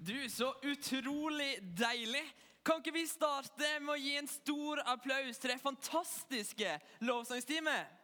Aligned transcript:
Du, 0.00 0.30
så 0.30 0.54
utrolig 0.62 1.58
deilig. 1.62 2.22
Kan 2.62 2.78
ikke 2.78 2.92
vi 2.94 3.02
starte 3.10 3.70
med 3.82 3.96
å 3.96 3.98
gi 3.98 4.12
en 4.20 4.28
stor 4.30 4.78
applaus 4.86 5.40
til 5.42 5.50
det 5.50 5.56
fantastiske 5.58 6.74
lovsangsteamet? 7.02 7.96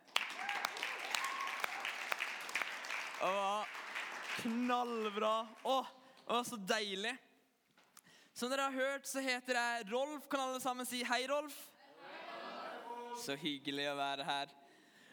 Var 3.21 3.71
knallbra. 4.41 5.37
Å, 5.71 5.77
var 6.27 6.43
så 6.49 6.59
deilig. 6.59 7.15
Som 8.35 8.51
dere 8.51 8.67
har 8.67 8.75
hørt, 8.75 9.07
så 9.07 9.23
heter 9.23 9.61
jeg 9.61 9.89
Rolf. 9.93 10.27
Kan 10.27 10.49
alle 10.49 10.61
sammen 10.65 10.91
si 10.91 11.05
hei, 11.07 11.23
Rolf? 11.31 11.55
Så 13.23 13.39
hyggelig 13.39 13.87
å 13.93 13.99
være 14.01 14.27
her. 14.27 14.51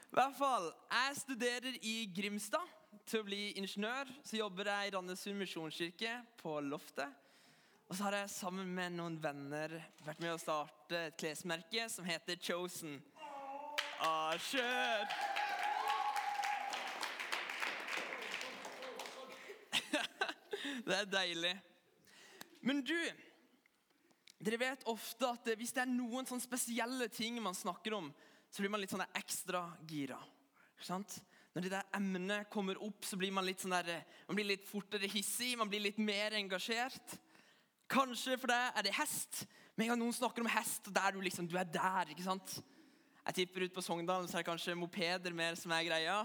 I 0.10 0.18
hvert 0.18 0.38
fall, 0.40 0.72
Jeg 0.90 1.22
studerer 1.22 1.78
i 1.86 1.98
Grimstad 2.10 2.81
til 3.12 3.20
å 3.20 3.28
bli 3.28 3.50
ingeniør. 3.60 4.08
Så 4.24 4.38
jobber 4.40 4.70
jeg 4.72 4.88
i 4.88 4.92
Randesund 4.96 5.36
misjonskirke 5.42 6.14
på 6.40 6.54
Loftet. 6.64 7.12
Og 7.90 7.98
så 7.98 8.06
har 8.06 8.16
jeg 8.22 8.32
sammen 8.32 8.70
med 8.72 8.94
noen 8.96 9.18
venner 9.20 9.74
vært 10.06 10.22
med 10.24 10.32
å 10.32 10.40
starte 10.40 10.96
et 11.10 11.18
klesmerke 11.20 11.90
som 11.92 12.08
heter 12.08 12.40
Chosen. 12.40 12.94
Ah, 14.00 14.32
kjør! 14.40 15.04
det 20.88 20.96
er 21.02 21.12
deilig. 21.12 21.56
Men 22.64 22.80
du, 22.86 22.96
dere 24.40 24.62
vet 24.62 24.88
ofte 24.88 25.34
at 25.34 25.52
hvis 25.60 25.76
det 25.76 25.84
er 25.84 25.92
noen 25.92 26.26
sånne 26.30 26.48
spesielle 26.48 27.12
ting 27.12 27.44
man 27.44 27.58
snakker 27.60 27.92
om, 28.00 28.08
så 28.48 28.64
blir 28.64 28.72
man 28.72 28.80
litt 28.80 28.94
sånn 28.96 29.04
ekstra 29.20 29.68
gira. 29.90 30.22
Ikke 30.78 30.88
Sant? 30.94 31.20
Når 31.52 31.66
det 31.66 31.72
der 31.74 31.96
emnet 31.98 32.50
kommer 32.52 32.80
opp, 32.80 33.04
så 33.04 33.18
blir 33.20 33.34
man 33.36 33.44
litt, 33.44 33.60
sånn 33.60 33.76
der, 33.76 34.06
man 34.28 34.38
blir 34.38 34.48
litt 34.54 34.68
fortere 34.70 35.10
hissig, 35.12 35.58
man 35.60 35.72
blir 35.72 35.84
litt 35.84 36.00
mer 36.00 36.38
engasjert. 36.40 37.18
Kanskje 37.92 38.38
for 38.40 38.54
deg 38.54 38.78
er 38.80 38.88
det 38.88 38.96
hest. 38.96 39.44
Med 39.76 39.86
en 39.86 39.94
gang 39.94 40.00
noen 40.00 40.16
snakker 40.16 40.46
om 40.46 40.52
hest, 40.52 40.88
og 40.88 40.96
der 40.96 41.12
du 41.12 41.20
liksom, 41.26 41.50
du 41.52 41.58
er 41.60 41.68
der. 41.68 42.14
ikke 42.14 42.24
sant? 42.24 42.62
Jeg 43.26 43.38
tipper 43.42 43.68
ut 43.68 43.76
på 43.76 43.84
Sogndalen 43.84 44.30
så 44.30 44.40
er 44.40 44.46
det 44.46 44.50
kanskje 44.50 44.78
mopeder 44.80 45.36
mer 45.36 45.60
som 45.60 45.74
er 45.76 45.86
greia. 45.86 46.16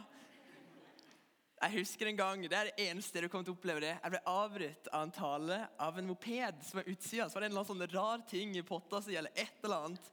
Jeg 1.57 1.73
husker 1.73 2.07
en 2.07 2.17
gang, 2.17 2.43
Det 2.43 2.57
er 2.57 2.71
det 2.71 2.87
eneste 2.87 3.21
du 3.21 3.29
kommer 3.29 3.45
til 3.45 3.55
å 3.55 3.57
oppleve 3.57 3.81
det. 3.81 3.95
Jeg 3.97 4.13
ble 4.13 4.23
avbrutt 4.29 4.89
av 4.93 5.03
en 5.03 5.13
tale 5.13 5.61
av 5.81 5.99
en 5.99 6.07
moped 6.07 6.63
som 6.63 6.81
er 6.81 6.91
utsida. 6.93 7.29
Så 7.29 7.35
var 7.35 7.43
det 7.43 7.51
en 7.51 7.57
eller 7.57 7.65
annen 7.65 7.89
sånn 7.89 7.95
rar 7.97 8.25
ting 8.29 8.57
i 8.57 8.63
potta 8.63 9.03
si, 9.03 9.17
eller 9.17 9.33
et 9.35 9.65
eller 9.65 9.89
annet. 9.89 10.11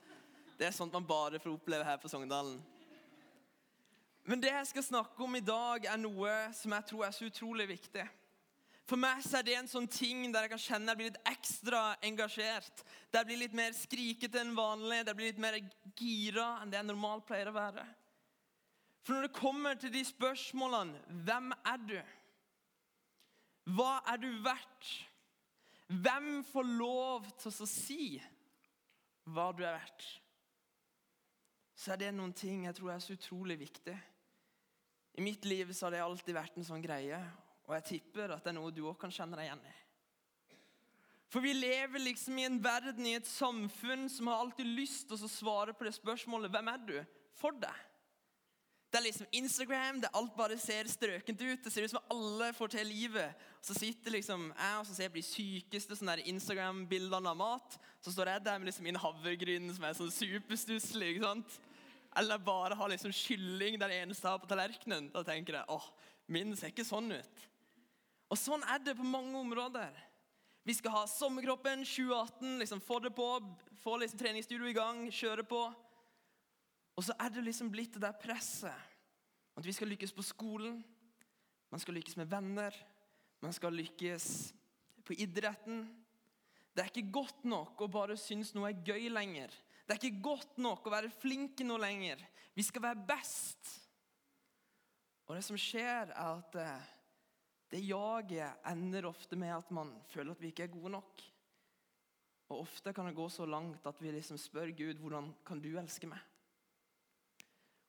Det 0.58 0.66
er 0.66 0.74
sånt 0.74 0.92
man 0.92 1.06
bare 1.06 1.38
får 1.38 1.54
oppleve 1.54 1.84
her 1.84 2.00
på 2.00 2.08
Sogndalen. 2.08 2.58
Men 4.24 4.40
det 4.40 4.52
jeg 4.52 4.68
skal 4.70 4.86
snakke 4.86 5.24
om 5.24 5.36
i 5.36 5.44
dag, 5.44 5.84
er 5.84 6.00
noe 6.00 6.34
som 6.56 6.72
jeg 6.72 6.88
tror 6.88 7.06
er 7.06 7.16
så 7.16 7.28
utrolig 7.28 7.66
viktig. 7.68 8.04
For 8.84 9.00
meg 9.00 9.24
er 9.32 9.44
det 9.44 9.54
en 9.56 9.68
sånn 9.68 9.86
ting 9.88 10.26
der 10.32 10.44
jeg 10.44 10.52
kan 10.52 10.60
kjenne 10.60 10.92
jeg 10.92 11.00
blir 11.00 11.10
litt 11.10 11.28
ekstra 11.30 11.82
engasjert. 12.04 12.82
Der 13.12 13.22
jeg 13.22 13.30
blir 13.30 13.40
litt 13.40 13.56
mer 13.56 13.76
skrikete 13.76 14.42
enn 14.42 14.56
vanlig, 14.56 15.02
der 15.04 15.12
jeg 15.12 15.20
blir 15.20 15.32
litt 15.32 15.44
mer 15.44 15.56
gira 15.96 16.48
enn 16.60 16.72
det 16.72 16.80
jeg 16.80 16.88
normalt 16.90 17.24
pleier 17.28 17.48
å 17.48 17.56
være. 17.56 17.84
For 19.04 19.16
når 19.16 19.26
det 19.26 19.36
kommer 19.36 19.76
til 19.76 19.92
de 19.92 20.00
spørsmålene 20.08 21.00
Hvem 21.28 21.50
er 21.68 21.82
du? 21.88 21.98
Hva 23.76 23.98
er 24.12 24.20
du 24.20 24.30
verdt? 24.44 24.92
Hvem 25.88 26.28
får 26.48 26.70
lov 26.80 27.28
til 27.40 27.52
å 27.52 27.68
si 27.68 28.04
hva 29.32 29.50
du 29.56 29.62
er 29.64 29.78
verdt? 29.78 30.08
Så 31.76 31.92
er 31.92 32.00
det 32.00 32.10
noen 32.16 32.32
ting 32.36 32.64
jeg 32.64 32.76
tror 32.76 32.94
er 32.94 33.04
så 33.04 33.16
utrolig 33.16 33.58
viktig. 33.60 33.96
I 35.14 35.22
mitt 35.22 35.44
liv 35.46 35.70
så 35.72 35.86
har 35.86 35.94
det 35.94 36.02
alltid 36.02 36.34
vært 36.34 36.58
en 36.58 36.66
sånn 36.66 36.82
greie, 36.82 37.18
og 37.64 37.74
jeg 37.78 37.86
tipper 37.92 38.34
at 38.34 38.44
det 38.44 38.52
er 38.52 38.58
noe 38.58 38.74
du 38.74 38.82
òg 38.88 38.98
kan 39.00 39.12
kjenne 39.14 39.38
deg 39.38 39.46
igjen 39.46 39.64
i. 39.70 39.74
For 41.32 41.42
vi 41.42 41.54
lever 41.56 42.02
liksom 42.02 42.36
i 42.38 42.46
en 42.46 42.60
verden, 42.62 43.06
i 43.10 43.16
et 43.18 43.26
samfunn, 43.26 44.06
som 44.10 44.28
har 44.30 44.42
alltid 44.42 44.68
lyst 44.70 45.08
til 45.10 45.18
å 45.18 45.30
svare 45.30 45.74
på 45.74 45.86
det 45.86 45.96
spørsmålet 45.96 46.52
Hvem 46.52 46.70
er 46.70 46.84
du? 46.86 46.94
For 47.40 47.56
deg. 47.58 47.80
Det 48.94 49.00
er 49.00 49.06
liksom 49.08 49.32
Instagram, 49.34 49.96
det 50.04 50.12
alt 50.14 50.36
bare 50.38 50.54
ser 50.62 50.86
strøkent 50.86 51.40
ut. 51.42 51.64
Det 51.64 51.72
ser 51.74 51.82
ut 51.82 51.90
som 51.90 52.12
alle 52.14 52.52
får 52.54 52.76
til 52.76 52.86
livet. 52.86 53.40
Så 53.58 53.74
sitter 53.74 54.14
liksom 54.14 54.44
jeg 54.52 54.76
og 54.78 54.86
så 54.86 54.94
ser 54.94 55.08
jeg 55.08 55.14
på 55.16 55.18
de 55.18 55.26
sykeste 55.26 55.98
sånne 55.98 56.20
Instagram-bildene 56.30 57.32
av 57.32 57.40
mat. 57.40 57.74
Så 57.98 58.14
står 58.14 58.30
jeg 58.30 58.44
der 58.46 58.60
med 58.60 58.70
liksom 58.70 58.86
min 58.86 59.00
havregryn 59.02 59.66
som 59.74 59.88
er 59.88 59.98
sånn 59.98 60.14
superstusslig. 60.14 61.16
ikke 61.16 61.26
sant? 61.26 61.58
Eller 62.16 62.38
bare 62.38 62.76
ha 62.78 62.86
liksom 62.90 63.12
kylling 63.12 63.78
den 63.80 63.90
eneste 63.90 64.28
har 64.28 64.38
på 64.38 64.48
tallerkenen. 64.50 65.10
Da 65.14 65.24
tenker 65.26 65.58
jeg 65.58 65.70
åh, 65.74 65.86
min 66.30 66.54
ser 66.56 66.70
ikke 66.70 66.86
sånn 66.86 67.10
ut. 67.12 67.46
Og 68.30 68.40
Sånn 68.40 68.64
er 68.70 68.80
det 68.82 68.96
på 68.98 69.06
mange 69.06 69.36
områder. 69.38 69.94
Vi 70.64 70.74
skal 70.74 70.94
ha 70.94 71.02
Sommerkroppen 71.10 71.84
2018. 71.84 72.58
liksom 72.62 72.80
Få 72.80 72.98
det 73.04 73.12
på, 73.14 73.28
få 73.82 73.98
liksom 74.00 74.18
treningsstudio 74.18 74.70
i 74.70 74.76
gang, 74.76 75.04
kjøre 75.12 75.44
på. 75.46 75.60
Og 76.94 77.04
så 77.04 77.16
er 77.20 77.34
det 77.34 77.44
liksom 77.44 77.70
blitt 77.72 77.96
det 77.96 78.04
der 78.06 78.16
presset. 78.16 78.90
At 79.54 79.66
vi 79.66 79.74
skal 79.74 79.90
lykkes 79.92 80.14
på 80.14 80.22
skolen, 80.26 80.80
man 81.70 81.82
skal 81.82 81.94
lykkes 81.94 82.16
med 82.18 82.30
venner, 82.30 82.74
man 83.42 83.52
skal 83.54 83.74
lykkes 83.74 84.54
på 85.06 85.14
idretten. 85.18 85.84
Det 86.74 86.82
er 86.82 86.90
ikke 86.90 87.12
godt 87.20 87.44
nok 87.46 87.84
å 87.84 87.90
bare 87.90 88.16
synes 88.18 88.50
noe 88.54 88.72
er 88.72 88.82
gøy 88.86 89.06
lenger. 89.12 89.52
Det 89.84 89.94
er 89.94 90.00
ikke 90.00 90.24
godt 90.24 90.58
nok 90.64 90.86
å 90.86 90.92
være 90.94 91.12
flinke 91.12 91.64
noe 91.66 91.82
lenger. 91.82 92.22
Vi 92.56 92.64
skal 92.64 92.86
være 92.86 93.04
best. 93.08 93.72
Og 95.28 95.36
det 95.36 95.44
som 95.44 95.58
skjer, 95.60 96.12
er 96.12 96.24
at 96.24 96.56
eh, 96.60 96.90
det 97.72 97.84
jaget 97.84 98.64
ender 98.70 99.08
ofte 99.08 99.36
med 99.36 99.52
at 99.56 99.70
man 99.74 99.92
føler 100.12 100.32
at 100.32 100.40
vi 100.40 100.52
ikke 100.52 100.68
er 100.68 100.72
gode 100.72 100.92
nok. 100.96 101.24
Og 102.52 102.60
Ofte 102.60 102.92
kan 102.92 103.08
det 103.08 103.16
gå 103.16 103.28
så 103.32 103.46
langt 103.48 103.86
at 103.86 104.00
vi 104.02 104.12
liksom 104.12 104.38
spør 104.38 104.72
Gud 104.76 105.00
hvordan 105.00 105.32
kan 105.46 105.60
du 105.60 105.72
elske 105.80 106.08
meg. 106.08 106.20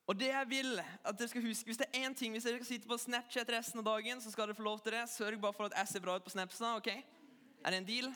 Og 0.07 0.19
det 0.19 0.29
jeg 0.29 0.49
vil 0.49 0.79
at 0.79 1.17
dere 1.17 1.27
skal 1.27 1.41
huske, 1.47 1.65
Hvis 1.65 1.77
det 1.77 1.87
er 1.89 2.05
én 2.05 2.13
ting, 2.13 2.31
hvis 2.31 2.43
dere 2.43 2.59
skal 2.59 2.65
sitte 2.65 2.87
på 2.87 2.97
Snapchat 2.97 3.49
resten 3.49 3.81
av 3.81 3.85
dagen, 3.85 4.21
så 4.21 4.31
skal 4.31 4.47
dere 4.47 4.55
få 4.55 4.63
lov 4.63 4.79
til 4.79 4.93
det. 4.93 5.09
Sørg 5.09 5.41
bare 5.41 5.53
for 5.53 5.65
at 5.65 5.77
jeg 5.77 5.87
ser 5.87 6.03
bra 6.05 6.15
ut 6.15 6.23
på 6.23 6.29
Snapsa. 6.29 6.75
ok? 6.75 6.87
Er 6.87 7.69
det 7.69 7.77
en 7.77 7.87
deal? 7.87 8.13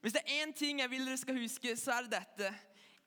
Hvis 0.00 0.12
det 0.12 0.20
er 0.20 0.44
én 0.44 0.52
ting 0.52 0.80
jeg 0.80 0.90
vil 0.90 1.06
dere 1.06 1.16
skal 1.16 1.40
huske, 1.40 1.76
så 1.76 1.92
er 1.92 2.02
det 2.02 2.10
dette. 2.12 2.54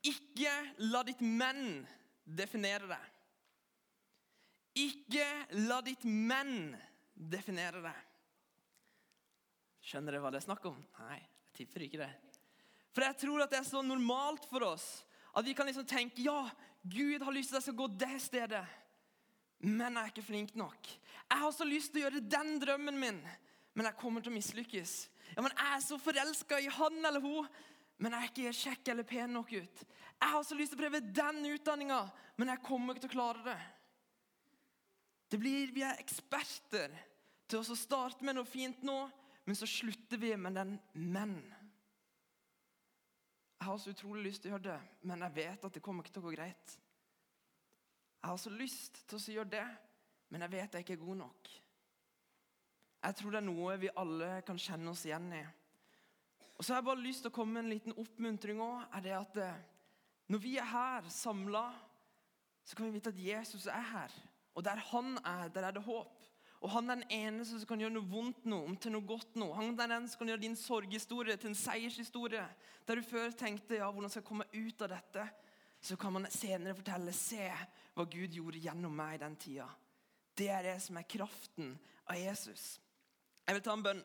Ikke 0.06 0.54
la 0.92 1.02
ditt 1.08 1.22
menn 1.22 1.82
definere 2.24 2.90
deg. 2.92 3.14
Ikke 4.78 5.26
la 5.66 5.80
ditt 5.82 6.04
menn 6.06 6.76
definere 7.16 7.82
deg. 7.82 8.04
Skjønner 9.88 10.14
dere 10.14 10.22
hva 10.22 10.32
det 10.34 10.42
er 10.42 10.48
snakk 10.50 10.66
om? 10.70 10.78
Nei, 11.00 11.18
jeg 11.18 11.54
tipper 11.62 11.88
ikke 11.88 12.02
det. 12.04 12.12
For 12.94 13.06
jeg 13.06 13.20
tror 13.24 13.46
at 13.46 13.54
det 13.54 13.62
er 13.62 13.70
så 13.70 13.82
normalt 13.86 14.46
for 14.50 14.66
oss 14.68 14.88
at 15.38 15.46
vi 15.46 15.54
kan 15.54 15.68
liksom 15.70 15.86
tenke 15.88 16.24
ja, 16.26 16.48
Gud 16.82 17.22
har 17.22 17.36
lyst 17.36 17.52
til 17.52 17.58
at 17.58 17.62
jeg 17.62 17.68
skal 17.70 17.78
gå 17.78 17.88
det 18.00 18.16
stedet, 18.24 18.64
men 19.60 19.98
jeg 19.98 20.02
er 20.02 20.12
ikke 20.14 20.26
flink 20.26 20.56
nok. 20.58 20.90
Jeg 21.28 21.42
har 21.44 21.54
så 21.54 21.68
lyst 21.68 21.92
til 21.92 22.02
å 22.02 22.08
gjøre 22.08 22.24
den 22.26 22.58
drømmen 22.62 22.98
min, 23.00 23.20
men 23.78 23.90
jeg 23.90 24.00
kommer 24.00 24.24
til 24.24 24.32
å 24.32 24.38
mislykkes. 24.38 24.94
Ja, 25.36 25.44
men 25.44 25.52
Jeg 25.52 25.74
er 25.76 25.84
så 25.84 25.98
forelska 26.02 26.60
i 26.64 26.72
han 26.72 27.06
eller 27.06 27.22
hun, 27.22 27.50
men 27.98 28.14
jeg 28.14 28.22
er 28.22 28.32
ikke 28.32 28.58
kjekk 28.60 28.92
eller 28.94 29.08
pen 29.08 29.34
nok 29.34 29.52
ut. 29.58 29.84
Jeg 30.18 30.34
har 30.34 30.44
så 30.46 30.56
lyst 30.58 30.74
til 30.74 30.80
å 30.80 30.84
prøve 30.84 31.02
den 31.02 31.46
utdanninga, 31.50 32.00
men 32.38 32.52
jeg 32.54 32.64
kommer 32.66 32.94
ikke 32.94 33.08
til 33.08 33.14
å 33.14 33.18
klare 33.18 33.46
det. 33.46 33.60
Det 35.28 35.40
blir, 35.42 35.74
Vi 35.74 35.84
er 35.84 36.00
eksperter 36.00 36.94
til 37.48 37.60
å 37.60 37.76
starte 37.78 38.26
med 38.26 38.38
noe 38.38 38.48
fint 38.48 38.84
nå, 38.86 38.98
men 39.46 39.56
så 39.56 39.68
slutter 39.68 40.18
vi 40.18 40.36
med 40.36 40.56
den 40.56 40.80
'men'. 40.94 41.54
Jeg 43.60 43.66
har 43.66 43.78
så 43.78 43.90
utrolig 43.90 44.24
lyst 44.24 44.42
til 44.42 44.52
å 44.52 44.54
gjøre 44.54 44.72
det, 44.72 44.82
men 45.02 45.22
jeg 45.22 45.36
vet 45.36 45.66
at 45.66 45.74
det 45.74 45.82
kommer 45.82 46.04
ikke 46.04 46.14
til 46.14 46.22
å 46.22 46.30
gå 46.30 46.36
greit. 46.36 46.80
Jeg 48.22 48.30
har 48.30 48.38
så 48.38 48.50
lyst 48.50 49.08
til 49.08 49.18
å 49.18 49.34
gjøre 49.34 49.50
det, 49.50 49.78
men 50.30 50.42
jeg 50.42 50.52
vet 50.52 50.74
jeg 50.74 50.86
ikke 50.86 50.94
er 50.94 51.06
god 51.06 51.18
nok. 51.18 51.50
Jeg 53.04 53.16
tror 53.16 53.32
det 53.32 53.38
er 53.38 53.48
noe 53.48 53.78
vi 53.78 53.90
alle 53.96 54.42
kan 54.42 54.60
kjenne 54.60 54.90
oss 54.90 55.06
igjen 55.06 55.34
i. 55.34 55.44
Og 56.58 56.66
så 56.66 56.74
har 56.74 56.82
jeg 56.82 56.90
bare 56.90 57.06
lyst 57.06 57.26
til 57.26 57.32
å 57.32 57.36
komme 57.38 57.58
med 57.58 57.66
en 57.66 57.76
liten 57.76 57.98
oppmuntring 58.02 58.62
òg. 58.66 58.88
Er 58.98 59.04
det 59.06 59.14
at 59.18 59.42
eh, 59.44 59.60
når 60.34 60.42
vi 60.44 60.56
er 60.58 60.68
her 60.68 61.10
samla, 61.14 61.68
så 62.66 62.76
kan 62.76 62.88
vi 62.88 62.98
vite 62.98 63.14
at 63.14 63.22
Jesus 63.22 63.68
er 63.72 63.86
her. 63.94 64.16
Og 64.58 64.66
der 64.66 64.82
han 64.90 65.20
er, 65.22 65.52
der 65.54 65.70
er 65.70 65.76
det 65.78 65.86
håp. 65.86 66.26
Og 66.66 66.72
han 66.74 66.90
er 66.90 66.98
den 66.98 67.12
eneste 67.14 67.60
som 67.60 67.70
kan 67.70 67.82
gjøre 67.84 67.94
noe 67.94 68.10
vondt 68.10 68.48
noe 68.50 68.66
om 68.66 68.78
til 68.82 68.96
noe 68.96 69.06
godt 69.06 69.38
noe. 69.38 69.54
Han 69.60 69.76
er 69.78 69.92
den 69.94 70.08
som 70.10 70.24
kan 70.24 70.32
gjøre 70.34 70.42
din 70.42 70.58
sorghistorie 70.58 71.38
til 71.38 71.52
en 71.52 71.60
seiershistorie. 71.60 72.48
Der 72.88 72.98
du 72.98 73.06
før 73.06 73.30
tenkte 73.38 73.78
ja, 73.78 73.92
hvordan 73.92 74.10
skal 74.10 74.24
jeg 74.24 74.30
komme 74.32 74.50
ut 74.56 74.82
av 74.82 74.96
dette, 74.96 75.28
så 75.80 75.98
kan 76.02 76.16
man 76.16 76.26
senere 76.34 76.76
fortelle 76.76 77.14
se 77.14 77.46
hva 77.94 78.06
Gud 78.10 78.34
gjorde 78.34 78.64
gjennom 78.64 78.98
meg 78.98 79.20
i 79.20 79.22
den 79.22 79.38
tida. 79.38 79.70
Det 80.38 80.50
er 80.54 80.66
det 80.66 80.76
som 80.82 80.98
er 80.98 81.06
kraften 81.10 81.76
av 82.10 82.18
Jesus. 82.18 82.66
Jeg 83.46 83.58
vil 83.58 83.64
ta 83.66 83.78
en 83.78 83.86
bønn. 83.86 84.02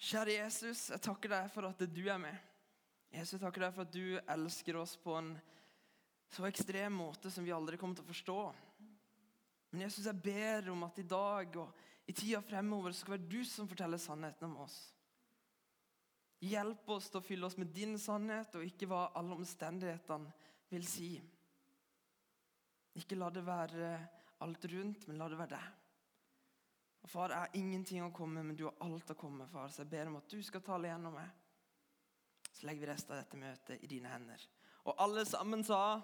Kjære 0.00 0.38
Jesus, 0.38 0.86
jeg 0.88 1.02
takker 1.04 1.28
deg 1.34 1.48
for 1.52 1.68
at 1.68 1.82
du 1.92 2.02
er 2.08 2.20
med. 2.22 2.36
Jesus, 3.12 3.34
jeg 3.34 3.42
takker 3.42 3.66
deg 3.66 3.74
for 3.76 3.84
at 3.84 3.92
du 3.92 4.16
elsker 4.32 4.78
oss 4.80 4.94
på 4.96 5.12
en 5.18 5.34
så 6.30 6.46
ekstrem 6.48 6.94
måte 7.02 7.28
som 7.32 7.44
vi 7.44 7.52
aldri 7.52 7.76
kommer 7.76 7.98
til 7.98 8.06
å 8.06 8.12
forstå. 8.12 8.38
Men 9.70 9.84
Jesus, 9.84 10.06
jeg 10.06 10.22
ber 10.24 10.70
om 10.72 10.86
at 10.86 11.00
i 11.02 11.06
dag 11.06 11.58
og 11.60 12.08
i 12.08 12.14
tida 12.16 12.40
fremover 12.42 12.94
skal 12.96 13.18
det 13.18 13.18
være 13.18 13.32
du 13.34 13.50
som 13.50 13.68
forteller 13.70 14.00
sannheten 14.00 14.48
om 14.48 14.62
oss. 14.64 14.78
Hjelp 16.48 16.88
oss 16.96 17.10
til 17.10 17.20
å 17.20 17.26
fylle 17.26 17.50
oss 17.50 17.58
med 17.60 17.68
din 17.74 17.98
sannhet, 18.00 18.56
og 18.56 18.64
ikke 18.64 18.88
hva 18.88 19.10
alle 19.20 19.36
omstendighetene 19.36 20.32
vil 20.72 20.86
si. 20.88 21.10
Ikke 22.96 23.18
la 23.20 23.28
det 23.34 23.44
være 23.44 23.92
alt 24.40 24.64
rundt, 24.72 25.04
men 25.06 25.20
la 25.20 25.28
det 25.28 25.38
være 25.42 25.58
deg. 25.58 25.79
Og 27.02 27.08
Far, 27.08 27.32
jeg 27.32 27.38
har 27.38 27.56
ingenting 27.56 28.04
å 28.04 28.12
komme 28.14 28.40
med, 28.40 28.50
men 28.50 28.58
du 28.58 28.66
har 28.66 28.76
alt 28.84 29.12
å 29.12 29.16
komme 29.18 29.42
med, 29.42 29.50
far. 29.52 29.70
Så 29.72 29.82
jeg 29.82 29.90
ber 29.92 30.10
om 30.10 30.18
at 30.20 30.28
du 30.30 30.40
skal 30.44 30.62
tale 30.64 30.90
gjennom 30.90 31.16
meg. 31.16 31.30
Så 32.52 32.66
legger 32.68 32.84
vi 32.84 32.90
resten 32.90 33.14
av 33.14 33.22
dette 33.22 33.40
møtet 33.40 33.84
i 33.84 33.88
dine 33.88 34.10
hender. 34.12 34.42
Og 34.84 34.96
alle 35.00 35.24
sammen 35.28 35.64
sa 35.64 36.00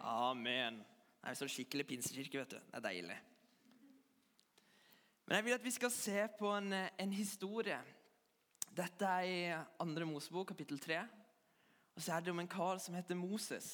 Amen. 0.00 0.80
Det 1.20 1.28
er 1.28 1.36
sånn 1.36 1.52
skikkelig 1.52 1.84
pinsekirke, 1.84 2.40
vet 2.40 2.54
du. 2.54 2.60
Det 2.70 2.78
er 2.78 2.84
deilig. 2.86 3.16
Men 5.26 5.36
jeg 5.36 5.46
vil 5.46 5.56
at 5.58 5.66
vi 5.66 5.72
skal 5.74 5.92
se 5.92 6.22
på 6.38 6.48
en, 6.56 6.72
en 6.72 7.12
historie. 7.12 7.76
Dette 8.72 9.04
er 9.04 9.28
i 9.28 9.58
andre 9.84 10.08
Mosebok, 10.08 10.48
kapittel 10.54 10.80
3. 10.80 11.02
Og 11.92 12.02
så 12.02 12.16
er 12.16 12.24
det 12.24 12.32
om 12.32 12.40
en 12.40 12.48
kar 12.48 12.80
som 12.80 12.96
heter 12.96 13.18
Moses. 13.20 13.68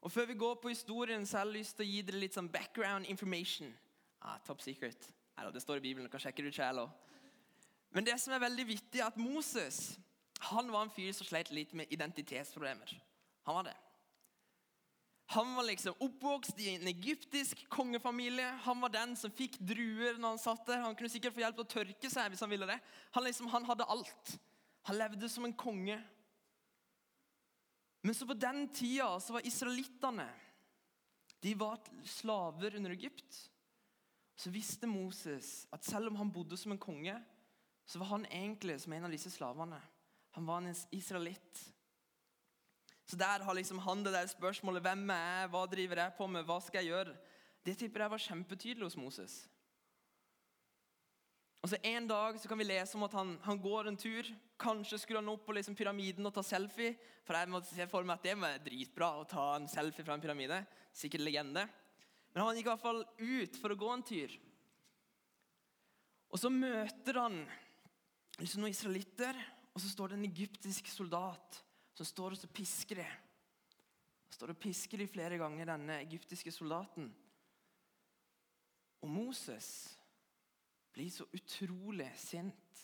Og 0.00 0.10
Før 0.10 0.26
vi 0.26 0.34
går 0.34 0.58
på 0.58 0.72
historien, 0.72 1.26
så 1.26 1.38
har 1.38 1.46
jeg 1.46 1.60
lyst 1.60 1.78
til 1.78 1.86
å 1.86 1.90
gi 1.92 2.02
dere 2.02 2.24
litt 2.24 2.34
sånn 2.34 2.50
background 2.50 3.06
information. 3.12 3.70
Ah, 4.20 4.40
top 4.44 4.64
secret. 4.64 5.06
Eller, 5.40 5.52
det 5.52 5.62
står 5.64 5.80
i 5.80 5.86
Bibelen, 5.88 6.06
du 6.06 6.12
kan 6.12 6.20
sjekke 6.20 6.44
det 6.44 6.54
selv 6.54 6.88
Men 7.90 8.04
det 8.04 8.20
som 8.20 8.32
er 8.32 8.42
veldig 8.44 8.66
vittig, 8.68 9.00
er 9.00 9.08
at 9.10 9.16
Moses 9.16 9.98
han 10.40 10.70
var 10.72 10.86
en 10.86 10.92
fyr 10.92 11.12
som 11.12 11.26
sleit 11.28 11.50
litt 11.52 11.72
med 11.76 11.90
identitetsproblemer. 11.92 12.92
Han 13.44 13.58
var 13.58 13.66
det. 13.68 13.76
Han 15.34 15.52
var 15.54 15.66
liksom 15.68 15.98
oppvokst 16.00 16.58
i 16.58 16.70
en 16.74 16.88
egyptisk 16.88 17.60
kongefamilie. 17.68 18.46
Han 18.64 18.80
var 18.80 18.90
den 18.94 19.12
som 19.20 19.30
fikk 19.30 19.58
druer 19.60 20.16
når 20.16 20.32
han 20.32 20.40
satt 20.42 20.64
der. 20.66 20.80
Han 20.82 20.96
kunne 20.96 21.12
sikkert 21.12 21.36
få 21.36 21.44
hjelp 21.44 21.60
til 21.60 21.66
å 21.66 21.72
tørke 21.74 22.10
seg 22.10 22.32
hvis 22.32 22.40
han 22.42 22.50
ville 22.50 22.66
det. 22.66 22.78
Han, 23.14 23.26
liksom, 23.28 23.50
han 23.52 23.68
hadde 23.68 23.86
alt. 23.92 24.32
Han 24.88 24.98
levde 24.98 25.28
som 25.28 25.44
en 25.46 25.54
konge. 25.54 26.00
Men 28.00 28.16
så 28.16 28.26
på 28.26 28.34
den 28.34 28.64
tida 28.72 29.12
så 29.20 29.36
var 29.36 29.46
israelittene 29.46 30.26
slaver 32.10 32.80
under 32.80 32.96
Egypt 32.96 33.44
så 34.40 34.50
visste 34.52 34.88
Moses 34.88 35.66
at 35.74 35.84
selv 35.84 36.08
om 36.08 36.16
han 36.16 36.30
bodde 36.32 36.56
som 36.56 36.72
en 36.72 36.80
konge, 36.80 37.12
så 37.84 38.00
var 38.00 38.14
han 38.14 38.24
egentlig 38.30 38.78
som 38.80 38.94
en 38.96 39.04
av 39.04 39.12
disse 39.12 39.32
slavene. 39.34 39.80
Han 40.38 40.46
var 40.48 40.62
en 40.62 40.74
israelitt. 40.96 41.60
Så 43.04 43.18
der 43.18 43.42
har 43.44 43.54
liksom 43.58 43.82
han 43.84 44.04
det 44.06 44.14
der 44.14 44.30
spørsmålet 44.30 44.84
hvem 44.86 45.10
er 45.12 45.24
jeg, 45.42 45.50
hva 45.52 45.64
driver 45.68 46.00
jeg 46.04 46.16
på 46.16 46.28
med, 46.30 46.46
hva 46.46 46.60
skal 46.62 46.80
jeg 46.80 46.94
gjøre? 46.94 47.16
Det 47.66 47.74
tipper 47.76 48.04
jeg 48.04 48.12
var 48.14 48.22
kjempetydelig 48.24 48.86
hos 48.86 48.96
Moses. 48.96 49.34
Og 51.60 51.68
så 51.68 51.76
En 51.84 52.06
dag 52.08 52.38
så 52.40 52.48
kan 52.48 52.58
vi 52.58 52.64
lese 52.64 52.96
om 52.96 53.04
at 53.04 53.12
han, 53.12 53.34
han 53.44 53.60
går 53.60 53.90
en 53.90 53.98
tur. 54.00 54.24
Kanskje 54.56 54.98
skulle 55.02 55.20
han 55.20 55.28
opp 55.28 55.44
på 55.44 55.52
liksom 55.52 55.76
pyramiden 55.76 56.24
og 56.24 56.32
ta 56.32 56.42
selfie. 56.46 56.94
For 57.26 57.36
jeg 57.36 57.52
må 57.52 57.60
se 57.66 57.86
for 57.90 58.06
meg 58.08 58.16
at 58.16 58.24
det 58.24 58.38
var 58.40 58.62
dritbra 58.64 59.10
å 59.18 59.28
ta 59.28 59.50
en 59.58 59.68
selfie 59.68 60.06
fra 60.06 60.16
en 60.16 60.24
pyramide. 60.24 60.62
Sikkert 60.96 61.26
legende. 61.26 61.66
Men 62.32 62.44
han 62.44 62.58
gikk 62.58 62.68
i 62.68 62.72
hvert 62.72 62.84
fall 62.84 63.02
ut 63.02 63.58
for 63.58 63.74
å 63.74 63.78
gå 63.78 63.88
en 63.94 64.06
tur. 64.06 64.36
Og 66.30 66.38
Så 66.38 66.50
møter 66.52 67.18
han 67.18 67.40
liksom 68.38 68.62
noen 68.62 68.74
israelitter, 68.74 69.36
og 69.74 69.82
så 69.82 69.90
står 69.90 70.12
det 70.12 70.18
en 70.20 70.28
egyptisk 70.30 70.88
soldat 70.90 71.60
som 71.96 72.06
står 72.06 72.38
og 72.38 72.52
pisker 72.54 73.02
dem. 73.02 73.16
Han 74.30 74.36
står 74.36 74.52
og 74.54 74.60
pisker 74.62 75.02
dem 75.02 75.10
flere 75.10 75.38
ganger, 75.40 75.72
denne 75.72 75.98
egyptiske 76.04 76.52
soldaten. 76.54 77.10
Og 79.02 79.10
Moses 79.10 79.68
blir 80.94 81.10
så 81.12 81.26
utrolig 81.34 82.08
sint. 82.20 82.80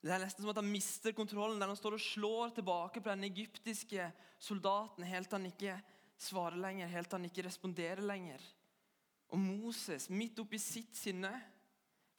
Det 0.00 0.12
er 0.14 0.22
nesten 0.22 0.42
som 0.42 0.52
at 0.52 0.60
han 0.62 0.70
mister 0.70 1.12
kontrollen 1.16 1.60
der 1.60 1.68
han 1.68 1.78
står 1.78 1.98
og 1.98 2.02
slår 2.02 2.54
tilbake 2.56 3.02
på 3.02 3.10
den 3.12 3.26
egyptiske 3.28 4.06
soldaten 4.40 5.04
helt 5.04 5.28
til 5.28 5.36
han 5.36 5.50
ikke 5.50 5.74
svare 6.20 6.58
lenger, 6.60 6.90
helt 6.92 7.08
til 7.10 7.18
han 7.18 7.28
ikke 7.30 7.46
responderer 7.46 8.02
lenger. 8.04 8.42
Og 9.30 9.38
Moses, 9.40 10.08
midt 10.10 10.38
oppi 10.42 10.58
sitt 10.60 10.96
sinne 10.98 11.30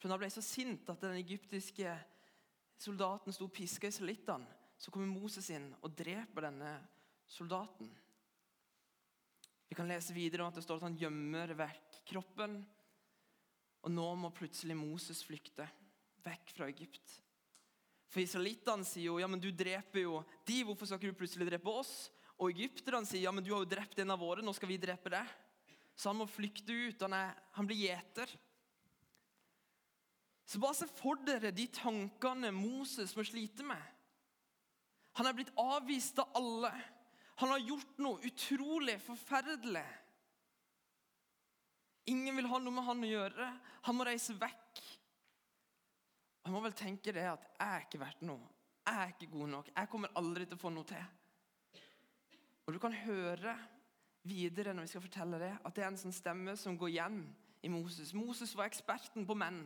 For 0.00 0.10
han 0.10 0.18
ble 0.18 0.26
så 0.34 0.42
sint 0.42 0.88
at 0.90 1.02
den 1.04 1.14
egyptiske 1.20 1.92
soldaten 2.82 3.30
sto 3.30 3.46
og 3.46 3.52
piska 3.54 3.86
israelittene. 3.86 4.48
Så 4.74 4.90
kommer 4.90 5.06
Moses 5.06 5.46
inn 5.54 5.68
og 5.78 5.92
dreper 5.94 6.48
denne 6.48 6.72
soldaten. 7.30 7.86
Vi 9.70 9.76
kan 9.78 9.86
lese 9.86 10.16
videre 10.16 10.42
om 10.42 10.50
at 10.50 10.58
det 10.58 10.64
står 10.66 10.80
at 10.80 10.88
han 10.88 10.98
gjemmer 10.98 11.54
vekk 11.54 12.00
kroppen. 12.10 12.58
Og 13.86 13.94
nå 13.94 14.08
må 14.18 14.32
plutselig 14.34 14.74
Moses 14.76 15.22
flykte 15.22 15.68
vekk 16.26 16.50
fra 16.56 16.66
Egypt. 16.72 17.14
For 18.12 18.20
israelittene 18.20 18.84
sier 18.84 19.06
jo 19.06 19.20
ja, 19.22 19.30
men 19.30 19.40
du 19.40 19.52
dreper 19.54 20.02
jo 20.02 20.18
de, 20.44 20.58
hvorfor 20.66 20.90
skal 20.90 20.98
ikke 20.98 21.14
du 21.14 21.20
plutselig 21.22 21.46
drepe 21.48 21.72
oss? 21.72 22.10
Og 22.42 22.50
egypterne 22.50 23.06
sier 23.06 23.28
ja, 23.28 23.32
men 23.34 23.44
du 23.44 23.52
har 23.54 23.62
jo 23.62 23.70
drept 23.70 24.00
en 24.02 24.10
av 24.10 24.18
våre, 24.18 24.42
nå 24.42 24.50
skal 24.56 24.72
vi 24.72 24.80
drepe 24.82 25.12
deg. 25.14 25.28
Så 25.94 26.10
han 26.10 26.18
må 26.18 26.26
flykte 26.26 26.74
ut. 26.74 27.04
Han, 27.04 27.14
er, 27.14 27.36
han 27.54 27.68
blir 27.68 27.84
gjeter. 27.84 28.30
Så 30.48 30.58
bare 30.60 30.74
se 30.74 30.88
for 30.90 31.20
dere 31.22 31.52
de 31.54 31.68
tankene 31.70 32.50
Moses 32.54 33.14
må 33.16 33.24
slite 33.24 33.64
med. 33.66 33.82
Han 35.20 35.28
er 35.28 35.36
blitt 35.36 35.52
avvist 35.60 36.18
av 36.18 36.34
alle. 36.40 36.72
Han 37.44 37.52
har 37.54 37.62
gjort 37.62 38.02
noe 38.02 38.26
utrolig 38.26 38.98
forferdelig. 39.04 39.86
Ingen 42.10 42.40
vil 42.40 42.50
ha 42.50 42.58
noe 42.58 42.74
med 42.74 42.88
han 42.88 43.06
å 43.06 43.12
gjøre. 43.12 43.48
Han 43.86 43.98
må 43.98 44.08
reise 44.08 44.34
vekk. 44.34 44.82
Han 46.42 46.56
må 46.56 46.62
vel 46.64 46.74
tenke 46.74 47.14
det 47.14 47.28
at 47.30 47.44
'jeg 47.46 47.68
er 47.68 47.84
ikke 47.86 48.02
verdt 48.02 48.22
noe'. 48.26 48.48
'Jeg 48.82 48.96
er 48.98 49.08
ikke 49.14 49.30
god 49.30 49.48
nok. 49.48 49.68
Jeg 49.76 49.88
kommer 49.88 50.16
aldri 50.16 50.44
til 50.44 50.58
å 50.58 50.64
få 50.64 50.70
noe 50.74 50.84
til'. 50.84 51.21
Og 52.66 52.74
du 52.74 52.78
kan 52.82 52.94
høre 52.94 53.56
videre 54.28 54.74
når 54.74 54.86
vi 54.86 54.92
skal 54.92 55.04
fortelle 55.04 55.40
det, 55.42 55.52
at 55.58 55.74
det 55.76 55.84
er 55.84 55.90
en 55.90 56.00
sånn 56.00 56.14
stemme 56.14 56.54
som 56.58 56.76
går 56.78 56.92
igjen 56.92 57.22
i 57.62 57.70
Moses. 57.72 58.12
Moses 58.14 58.54
var 58.58 58.70
eksperten 58.70 59.26
på 59.26 59.36
menn. 59.38 59.64